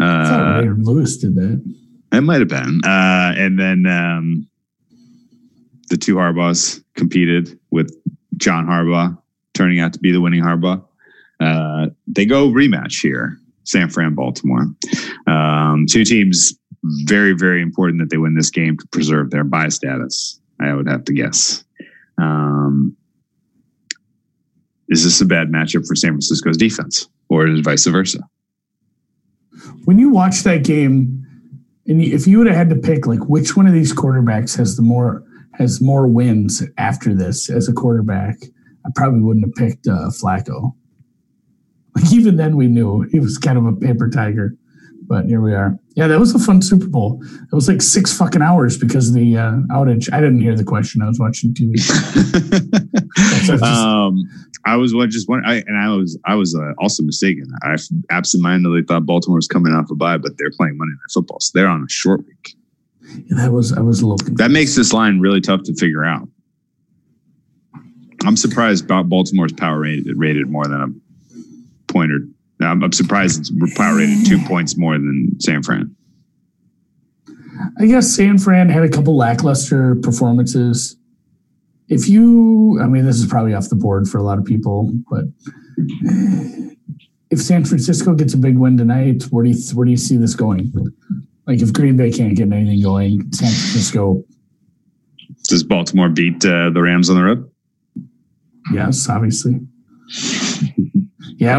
[0.00, 1.62] Uh, Ray Lewis did that.
[2.12, 2.80] it might have been.
[2.84, 4.48] Uh, and then um,
[5.90, 7.94] the two Harbaughs competed with
[8.38, 9.18] John Harbaugh
[9.52, 10.82] turning out to be the winning Harbaugh.
[11.40, 14.66] Uh, they go rematch here, San Fran, Baltimore.
[15.26, 16.54] Um, two teams,
[17.04, 20.40] very, very important that they win this game to preserve their bye status.
[20.58, 21.64] I would have to guess.
[22.18, 22.96] Um,
[24.88, 28.20] is this a bad matchup for San Francisco's defense, or vice versa?
[29.84, 31.26] When you watch that game,
[31.86, 34.76] and if you would have had to pick, like which one of these quarterbacks has
[34.76, 38.36] the more has more wins after this as a quarterback,
[38.86, 40.72] I probably wouldn't have picked uh, Flacco.
[41.94, 44.54] Like even then, we knew he was kind of a paper tiger,
[45.06, 45.76] but here we are.
[45.94, 47.22] Yeah, that was a fun Super Bowl.
[47.22, 50.12] It was like six fucking hours because of the uh, outage.
[50.12, 51.02] I didn't hear the question.
[51.02, 51.76] I was watching TV.
[53.46, 54.24] just- um,
[54.64, 57.46] I was what just one, I, and I was I was uh, also mistaken.
[57.62, 57.76] I
[58.10, 61.50] absentmindedly thought Baltimore was coming off a bye, but they're playing Monday Night Football, so
[61.54, 62.54] they're on a short week.
[63.26, 64.34] Yeah, that was I was a little.
[64.36, 66.28] That makes this line really tough to figure out.
[68.24, 70.88] I'm surprised about Baltimore's power rated, rated more than a
[72.64, 75.94] I'm, I'm surprised it's power rated two points more than San Fran.
[77.78, 80.96] I guess San Fran had a couple lackluster performances.
[81.88, 84.92] If you, I mean, this is probably off the board for a lot of people,
[85.10, 85.24] but
[87.30, 90.16] if San Francisco gets a big win tonight, where do you where do you see
[90.16, 90.72] this going?
[91.46, 94.22] Like if Green Bay can't get anything going, San Francisco.
[95.48, 97.50] Does Baltimore beat uh, the Rams on the road?
[98.72, 99.60] Yes, obviously.
[101.42, 101.58] Yeah,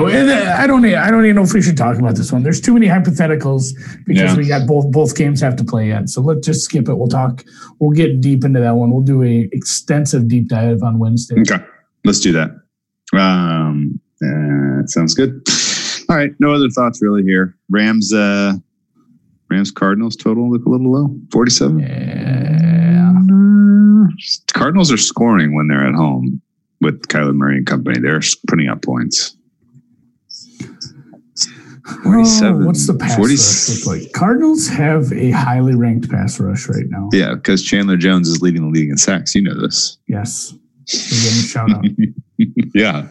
[0.57, 0.85] I don't.
[0.85, 2.41] I don't even know if we should talk about this one.
[2.41, 3.73] There's too many hypotheticals
[4.05, 4.35] because yeah.
[4.35, 6.07] we got both both games have to play yet.
[6.07, 6.95] So let's just skip it.
[6.95, 7.43] We'll talk.
[7.79, 8.91] We'll get deep into that one.
[8.91, 11.41] We'll do a extensive deep dive on Wednesday.
[11.41, 11.61] Okay,
[12.05, 12.51] let's do that.
[13.13, 15.41] Um, that sounds good.
[16.09, 17.55] All right, no other thoughts really here.
[17.69, 18.53] Rams, uh,
[19.49, 21.13] Rams Cardinals total look a little low.
[21.31, 21.79] Forty-seven.
[21.79, 23.11] Yeah.
[24.53, 26.41] Cardinals are scoring when they're at home
[26.79, 27.99] with Kyler Murray and company.
[27.99, 29.35] They're putting up points.
[32.03, 32.63] 47.
[32.63, 34.13] Oh, what's the pass 40, rush look like?
[34.13, 37.09] Cardinals have a highly ranked pass rush right now.
[37.11, 39.35] Yeah, because Chandler Jones is leading the league in sacks.
[39.35, 39.97] You know this.
[40.07, 40.53] Yes.
[40.87, 41.83] shout out.
[42.73, 43.09] yeah.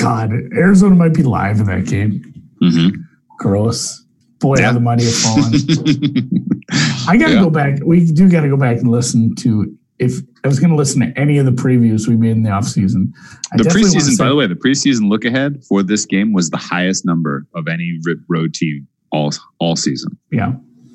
[0.00, 2.22] God, Arizona might be live in that game.
[2.62, 3.00] Mm-hmm.
[3.38, 4.04] Gross.
[4.38, 4.66] Boy, yeah.
[4.66, 5.52] how the money has fallen.
[7.06, 7.42] I got to yeah.
[7.42, 7.78] go back.
[7.84, 11.00] We do got to go back and listen to if I was going to listen
[11.02, 13.12] to any of the previews we made in the offseason.
[13.54, 17.04] The preseason, by the way, the preseason look ahead for this game was the highest
[17.04, 20.18] number of any road team all all season.
[20.32, 20.54] Yeah.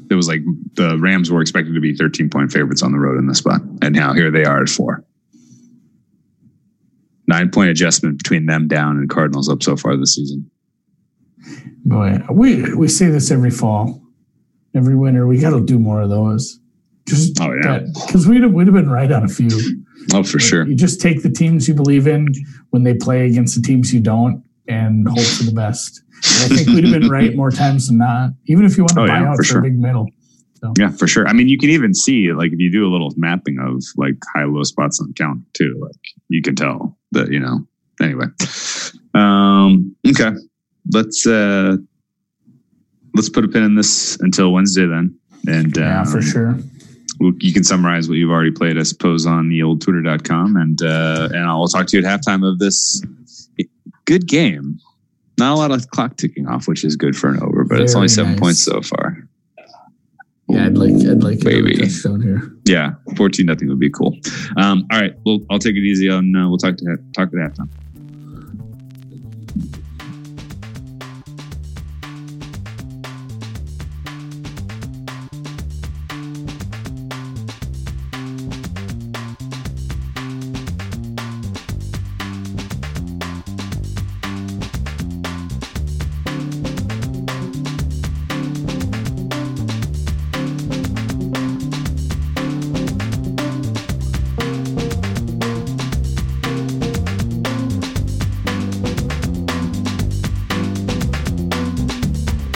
[0.10, 0.42] It was like
[0.74, 3.62] the Rams were expected to be 13 point favorites on the road in this spot.
[3.84, 5.06] And now here they are at four.
[7.28, 10.50] Nine point adjustment between them down and Cardinals up so far this season.
[11.86, 14.02] Boy, we we say this every fall,
[14.74, 15.28] every winter.
[15.28, 16.60] We got to do more of those.
[17.08, 19.50] Just oh yeah, because we'd have, we'd have been right on a few.
[20.14, 20.68] Oh, for sure.
[20.68, 22.28] You just take the teams you believe in
[22.72, 26.02] when they play against the teams you don't, and hope for the best.
[26.42, 28.32] And I think we'd have been right more times than not.
[28.48, 29.60] Even if you want to oh, buy yeah, out for, sure.
[29.60, 30.08] a big middle.
[30.56, 30.74] So.
[30.80, 31.28] Yeah, for sure.
[31.28, 34.16] I mean, you can even see like if you do a little mapping of like
[34.34, 37.68] high low spots on the count too, like you can tell that you know.
[38.02, 38.26] Anyway,
[39.14, 40.36] um, okay,
[40.92, 41.78] let's uh
[43.14, 46.58] let's put a pin in this until Wednesday then, and yeah, um, for sure
[47.20, 50.56] you can summarize what you've already played, I suppose, on the old twitter.com.
[50.58, 53.02] And, uh, and I'll talk to you at halftime of this
[54.06, 54.80] good game.
[55.38, 57.84] Not a lot of clock ticking off, which is good for an over, but Very
[57.84, 58.40] it's only seven nice.
[58.40, 59.18] points so far.
[60.48, 61.76] Yeah, I'd like, I'd like Baby.
[61.76, 62.56] touchdown here.
[62.66, 64.16] Yeah, fourteen nothing would be cool.
[64.58, 66.36] Um, all right, well, I'll take it easy on.
[66.36, 67.68] Uh, we'll talk to talk at halftime.